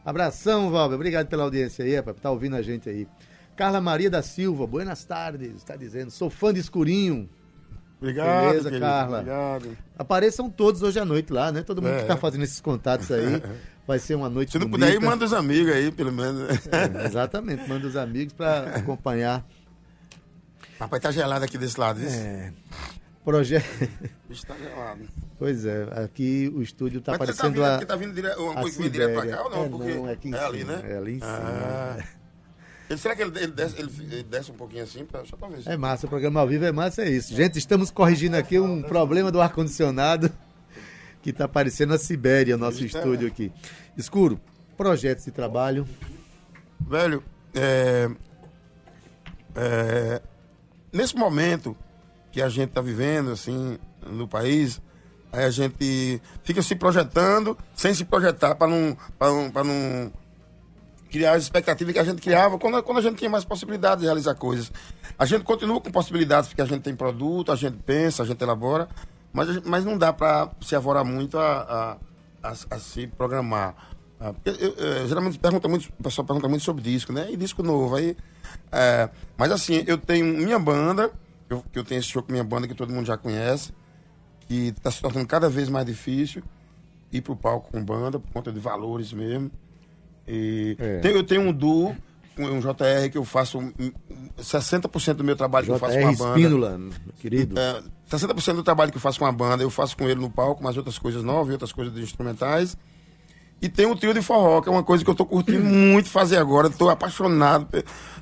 [0.04, 0.94] Abração, Valber.
[0.96, 3.06] Obrigado pela audiência aí, rapaz, tá ouvindo a gente aí.
[3.54, 6.10] Carla Maria da Silva, buenas tardes, está dizendo.
[6.10, 7.28] Sou fã de Escurinho.
[8.00, 9.18] Obrigado, Beleza, querido, Carla.
[9.20, 9.78] Obrigado.
[9.98, 11.62] Apareçam todos hoje à noite lá, né?
[11.62, 12.00] Todo mundo É.
[12.02, 13.42] que tá fazendo esses contatos aí.
[13.86, 14.92] Vai ser uma noite Se não bonita.
[14.94, 16.42] puder manda os amigos aí, pelo menos.
[16.72, 19.46] É, exatamente, manda os amigos pra acompanhar.
[20.78, 22.08] Rapaz, tá gelado aqui desse lado, viu?
[22.10, 22.52] É,
[23.24, 23.64] projeto.
[24.24, 25.02] O bicho tá gelado.
[25.38, 27.86] Pois é, aqui o estúdio tá Mas ele parecendo tá vindo, a.
[27.86, 28.28] tá vindo dire...
[28.34, 29.64] uma coisa direto pra cá ou não?
[29.64, 30.82] É, Porque não, é aqui ali, cima, né?
[30.92, 31.30] é ali em cima.
[31.32, 31.96] Ah.
[32.88, 35.04] Ele, será que ele, ele desce, ele, desce um pouquinho assim?
[35.04, 35.62] Pra, só pra ver.
[35.66, 37.34] É massa, o programa ao vivo é massa, é isso.
[37.34, 40.30] Gente, estamos corrigindo aqui um problema do ar-condicionado
[41.20, 43.52] que tá parecendo a Sibéria, nosso estúdio aqui.
[43.96, 44.40] Escuro,
[44.76, 45.86] projetos de trabalho.
[46.80, 47.24] Velho,
[47.54, 48.08] é,
[49.56, 50.22] é,
[50.92, 51.76] nesse momento
[52.30, 54.80] que a gente está vivendo, assim, no país,
[55.32, 60.12] aí a gente fica se projetando sem se projetar para não, pra não, pra não
[61.16, 64.06] criar as expectativas que a gente criava quando, quando a gente tinha mais possibilidades de
[64.06, 64.70] realizar coisas.
[65.18, 68.42] A gente continua com possibilidades porque a gente tem produto, a gente pensa, a gente
[68.42, 68.86] elabora,
[69.32, 71.98] mas, mas não dá para se avorar muito a,
[72.42, 73.74] a, a- a se programar.
[74.20, 77.28] Ah, porque eu- eu- geralmente pergunta muito, o pessoal pergunta muito sobre disco, né?
[77.30, 77.96] E disco novo.
[77.96, 78.16] Aí,
[78.72, 81.10] é, mas assim, eu tenho minha banda,
[81.48, 83.72] eu, que eu tenho esse show com minha banda que todo mundo já conhece,
[84.40, 86.42] que está se tornando cada vez mais difícil
[87.12, 89.50] ir pro palco com banda, por conta de valores mesmo.
[90.26, 90.98] E É.
[90.98, 91.94] tem- eu tenho um duo
[92.38, 93.92] um JR que eu faço um- um-
[94.42, 96.38] 60% do meu trabalho que eu faço com JR a banda.
[96.38, 97.58] Espínola, meu querido.
[97.58, 100.28] É, 60% do trabalho que eu faço com a banda, eu faço com ele no
[100.28, 102.76] palco, mas outras coisas novas, outras coisas de instrumentais.
[103.62, 106.10] E tem o trio de forró, que é uma coisa que eu tô curtindo muito
[106.10, 107.68] fazer agora, tô apaixonado.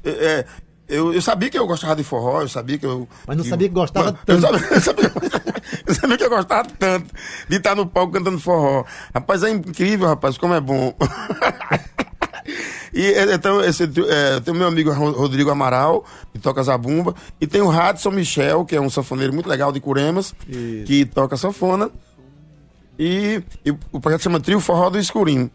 [0.05, 0.45] É, é,
[0.87, 3.09] eu, eu sabia que eu gostava de forró, eu sabia que eu.
[3.27, 4.31] Mas não sabia que gostava Mas- tanto.
[4.31, 5.13] Eu sabia, eu, sabia,
[5.89, 7.13] eu sabia que eu gostava tanto
[7.49, 8.85] de estar no palco cantando forró.
[9.13, 10.95] Rapaz, é incrível, rapaz, como é bom.
[12.95, 16.62] E é, então, esse, trio- é, tem o meu amigo Ro- Rodrigo Amaral, que toca
[16.62, 20.84] zabumba, e tem o Radson Michel, que é um sanfoneiro muito legal de Curemas, Isso.
[20.86, 21.90] que toca sanfona.
[22.99, 25.51] E, e o projeto chama Trio Forró do Escurinho.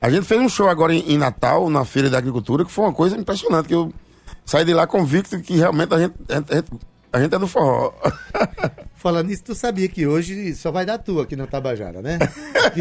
[0.00, 2.84] A gente fez um show agora em, em, Natal, na Feira da Agricultura, que foi
[2.84, 3.90] uma coisa impressionante, que eu
[4.44, 6.70] saí de lá convicto que realmente a gente, a gente,
[7.12, 7.92] a gente é do forró.
[9.02, 12.20] Falando nisso, tu sabia que hoje só vai dar tu aqui na Tabajara, né?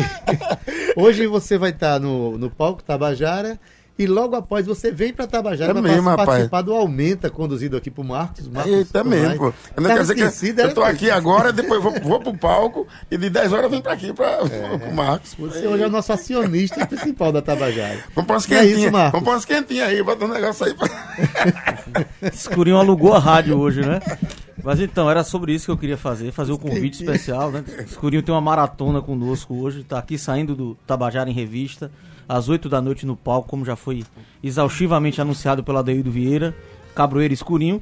[0.95, 3.59] hoje você vai estar no, no palco Tabajara
[3.97, 6.65] e logo após você vem para Tabajara é mesmo, participar rapaz.
[6.65, 8.47] do Aumenta, conduzido aqui por Marcos.
[8.47, 9.53] Marcos Eita mesmo, pô.
[9.75, 13.17] Eu, não quer dizer que eu tô aqui agora, depois vou, vou pro palco e
[13.17, 14.41] de 10 horas eu venho para aqui para é.
[14.89, 15.35] o Marcos.
[15.37, 17.99] Você hoje é o nosso acionista principal da Tabajara.
[18.15, 19.11] Vamos pôr umas quentinhas, é isso, Marcos?
[19.11, 20.73] Vamos pôr umas quentinhas aí, bota um negócio aí.
[20.73, 20.87] Pra...
[22.33, 23.99] Escurinho alugou a rádio hoje, né?
[24.63, 27.63] Mas então, era sobre isso que eu queria fazer, fazer o um convite especial, né?
[27.85, 31.91] Escurinho tem uma maratona conosco hoje, tá aqui saindo do Tabajara em Revista
[32.31, 34.05] às 8 da noite no palco, como já foi
[34.41, 36.55] exaustivamente anunciado pela Adeildo Vieira,
[36.95, 37.81] Cabroeira Escurinho.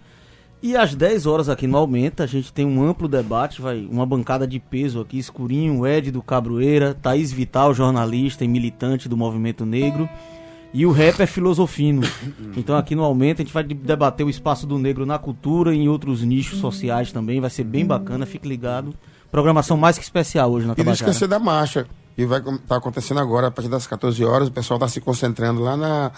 [0.62, 4.08] E às 10 horas aqui no Aumenta, a gente tem um amplo debate, vai uma
[4.08, 9.68] bancada de peso aqui, Escurinho, Ed do Cabroeira, Thaís Vital, jornalista e militante do movimento
[9.68, 10.10] negro,
[10.74, 12.02] e o rap é filosofino.
[12.58, 15.78] Então aqui no Aumenta a gente vai debater o espaço do negro na cultura e
[15.78, 18.96] em outros nichos sociais também, vai ser bem bacana, fique ligado.
[19.32, 20.98] Programação mais que especial hoje na Tabajara.
[20.98, 21.88] E não esquecer da marcha
[22.20, 25.00] e vai estar tá acontecendo agora, a partir das 14 horas, o pessoal está se
[25.00, 26.12] concentrando lá na,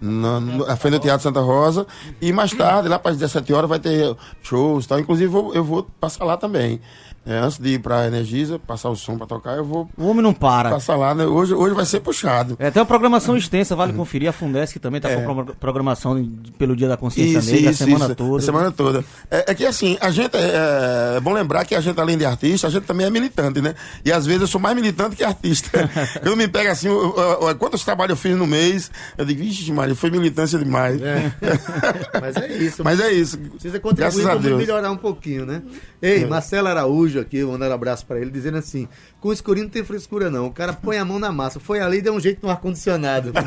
[0.00, 1.86] na, na frente do Teatro Santa Rosa.
[2.20, 4.98] E mais tarde, lá para as 17 horas, vai ter shows e tal.
[4.98, 6.80] Inclusive, eu, eu vou passar lá também.
[7.26, 9.90] É, antes de ir pra Energisa, passar o som pra tocar, eu vou.
[9.96, 10.70] O homem não para.
[10.70, 11.26] Passar lá, né?
[11.26, 12.54] Hoje, hoje vai ser puxado.
[12.56, 14.28] É, tem uma programação extensa, vale conferir.
[14.28, 15.22] A Fundesc também tá é.
[15.22, 16.24] com programação
[16.56, 18.14] pelo Dia da Consciência isso, Negra, isso, a semana isso.
[18.14, 18.36] toda.
[18.36, 19.04] A semana toda.
[19.28, 20.36] É, é, que assim, a gente.
[20.36, 23.60] É, é, bom lembrar que a gente, além de artista, a gente também é militante,
[23.60, 23.74] né?
[24.04, 25.90] E às vezes eu sou mais militante que artista.
[26.22, 29.42] eu me pego assim, eu, eu, eu, quantos trabalhos eu fiz no mês, eu digo,
[29.42, 31.02] vixe, Maria, foi militância demais.
[31.02, 31.32] É.
[32.22, 32.84] Mas é isso.
[32.84, 33.36] Mas é isso.
[33.36, 35.60] Precisa contribuir para melhorar um pouquinho, né?
[36.00, 36.26] Ei, é.
[36.26, 38.88] Marcelo Araújo aqui, mandando um abraço para ele, dizendo assim:
[39.20, 40.46] com o escurinho não tem frescura, não.
[40.46, 41.60] O cara põe a mão na massa.
[41.60, 43.32] Foi ali e deu um jeito no ar-condicionado.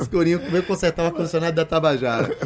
[0.00, 2.36] escurinho veio consertar o ar-condicionado da Tabajara.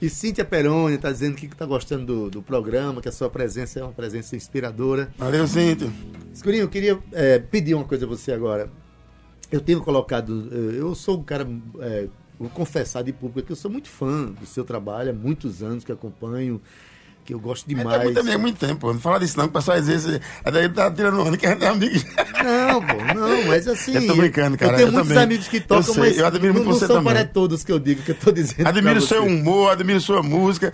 [0.00, 3.80] E Cíntia Peroni está dizendo que está gostando do, do, programa, que a sua presença
[3.80, 5.10] é uma presença inspiradora.
[5.18, 5.90] Valeu, Cíntia.
[6.32, 8.70] Escurinho, eu queria é, pedir uma coisa a você agora.
[9.50, 10.48] Eu tenho colocado.
[10.52, 11.48] Eh, eu sou um cara.
[11.80, 12.06] É,
[12.38, 15.84] vou confessar de público que eu sou muito fã do seu trabalho, há muitos anos
[15.84, 16.60] que acompanho
[17.28, 18.08] que eu gosto demais.
[18.08, 20.18] É, também é muito tempo, não fala disso não, que o pessoal às vezes.
[20.46, 22.08] Ele tá tirando onda que a gente é amigo.
[22.42, 23.94] Não, pô, não, mas assim.
[23.96, 24.72] Eu tô brincando, cara.
[24.72, 25.24] Eu tenho eu muitos também.
[25.24, 27.70] amigos que tocam, eu sei, mas eu admiro muito não, você são para todos que
[27.70, 28.66] eu digo, que eu tô dizendo.
[28.66, 30.72] Admiro o seu humor, admiro sua música.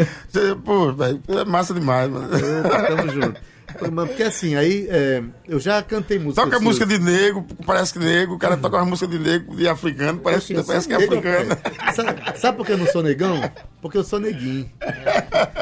[0.65, 2.29] Pô, véio, é massa demais, mano.
[2.29, 3.41] Opa, tamo junto.
[3.79, 6.43] Porque assim, aí é, eu já cantei música.
[6.43, 9.69] Toca música de negro, parece que negro, o cara toca uma música de negro, de
[9.69, 11.51] africano, parece, parece que é africano.
[11.95, 13.41] Sabe, sabe por que eu não sou negão?
[13.81, 14.71] Porque eu sou neguinho.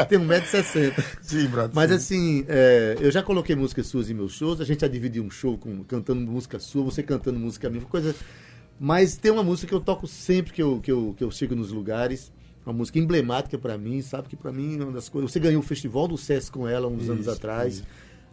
[0.09, 1.05] Tenho 1,60m.
[1.23, 1.73] Sim, brother.
[1.75, 5.25] Mas assim, é, eu já coloquei músicas suas em meus shows, a gente já dividiu
[5.25, 8.15] um show com, cantando música sua, você cantando música minha, coisa.
[8.79, 11.55] Mas tem uma música que eu toco sempre que eu, que eu, que eu chego
[11.55, 12.33] nos lugares
[12.65, 15.31] uma música emblemática para mim, sabe que para mim é uma das coisas.
[15.31, 17.75] Você ganhou o Festival do SESC com ela uns isso, anos atrás.
[17.75, 17.85] Isso.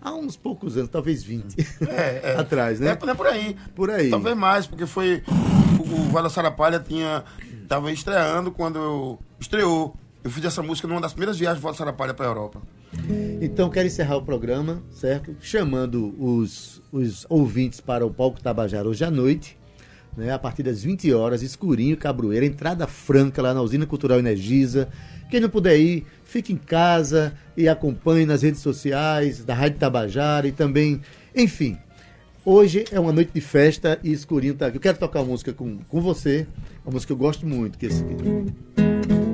[0.01, 1.55] Há uns poucos anos, talvez 20
[1.89, 2.35] é, é.
[2.39, 2.89] atrás, né?
[2.89, 3.55] É, é, por aí.
[3.75, 4.09] Por aí.
[4.09, 5.23] Talvez mais, porque foi.
[5.79, 7.23] O Vale Sarapalha tinha.
[7.67, 9.19] Tava estreando quando eu.
[9.39, 9.95] Estreou.
[10.23, 12.61] Eu fiz essa música numa das primeiras viagens do Vale Sarapalha para a Europa.
[13.41, 15.35] Então, quero encerrar o programa, certo?
[15.39, 19.58] Chamando os, os ouvintes para o Palco Tabajara hoje à noite
[20.19, 24.89] né, a partir das 20 horas, escurinho, Cabroeira, entrada franca lá na Usina Cultural Energisa.
[25.31, 30.47] Quem não puder ir, fique em casa e acompanhe nas redes sociais da Rádio Tabajara
[30.47, 31.01] e também,
[31.35, 31.77] enfim.
[32.45, 34.77] Hoje é uma noite de festa e escurinho tá aqui.
[34.77, 36.47] Eu quero tocar uma música com, com você,
[36.85, 39.28] uma música que eu gosto muito, que é esse aqui.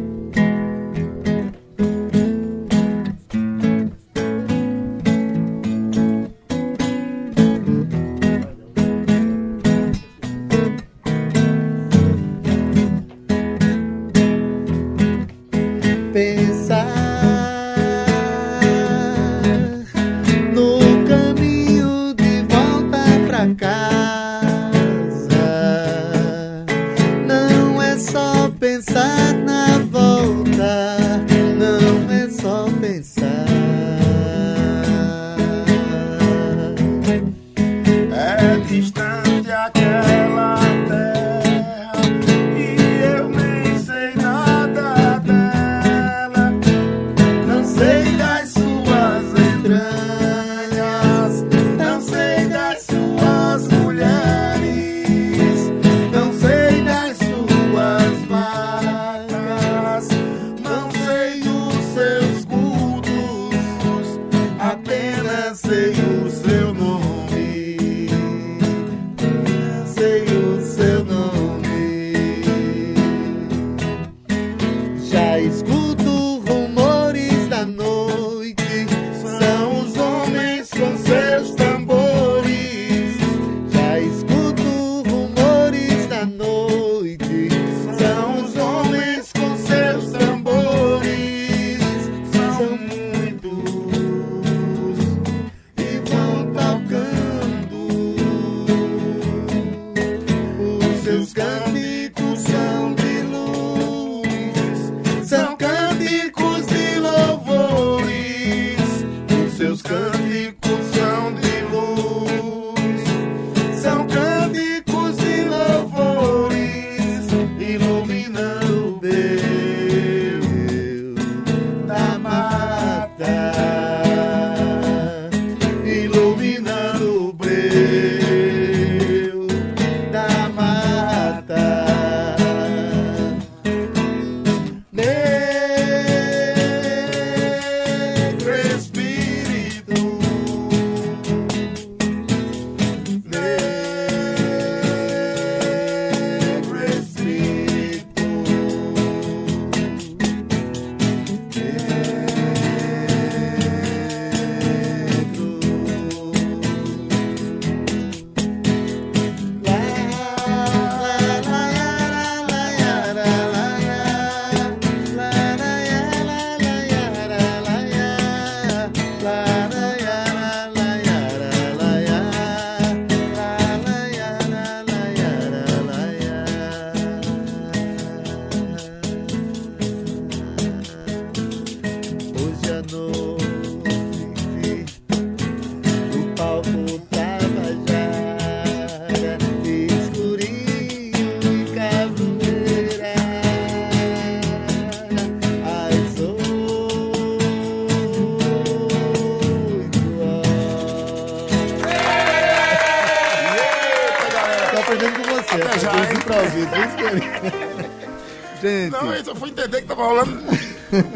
[209.95, 210.31] Tava rolando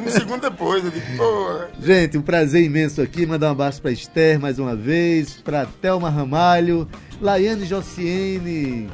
[0.06, 0.84] um segundo depois.
[0.84, 1.60] Eu digo, pô.
[1.82, 3.26] Gente, um prazer imenso aqui.
[3.26, 6.88] Mandar um abraço pra Esther mais uma vez, pra Thelma Ramalho,
[7.22, 8.90] Laiane Jociene,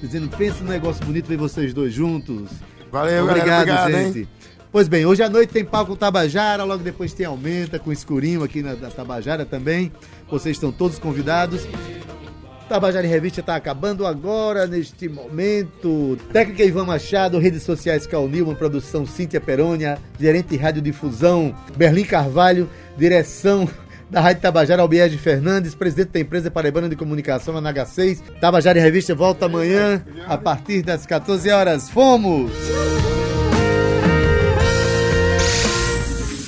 [0.00, 2.50] dizendo: pensa num negócio bonito ver vocês dois juntos.
[2.90, 4.18] Valeu, obrigado, galera, obrigado, gente.
[4.20, 4.28] hein?
[4.70, 8.60] Pois bem, hoje à noite tem palco Tabajara, logo depois tem Aumenta com Escurinho aqui
[8.60, 9.92] na, na Tabajara também.
[10.28, 11.64] Vocês estão todos convidados.
[12.68, 16.18] Tabajara em Revista está acabando agora, neste momento.
[16.32, 23.68] Técnica Ivan Machado, redes sociais Cal produção Cíntia Perônia, gerente de radiodifusão Berlim Carvalho, direção
[24.10, 28.20] da Rádio Tabajara Albiege Fernandes, presidente da empresa Paraibana de Comunicação, na H6.
[28.40, 31.90] Tabajara em Revista volta amanhã, a partir das 14 horas.
[31.90, 32.52] Fomos!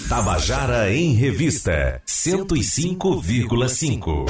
[0.09, 4.25] Tabajara em Revista 105,5.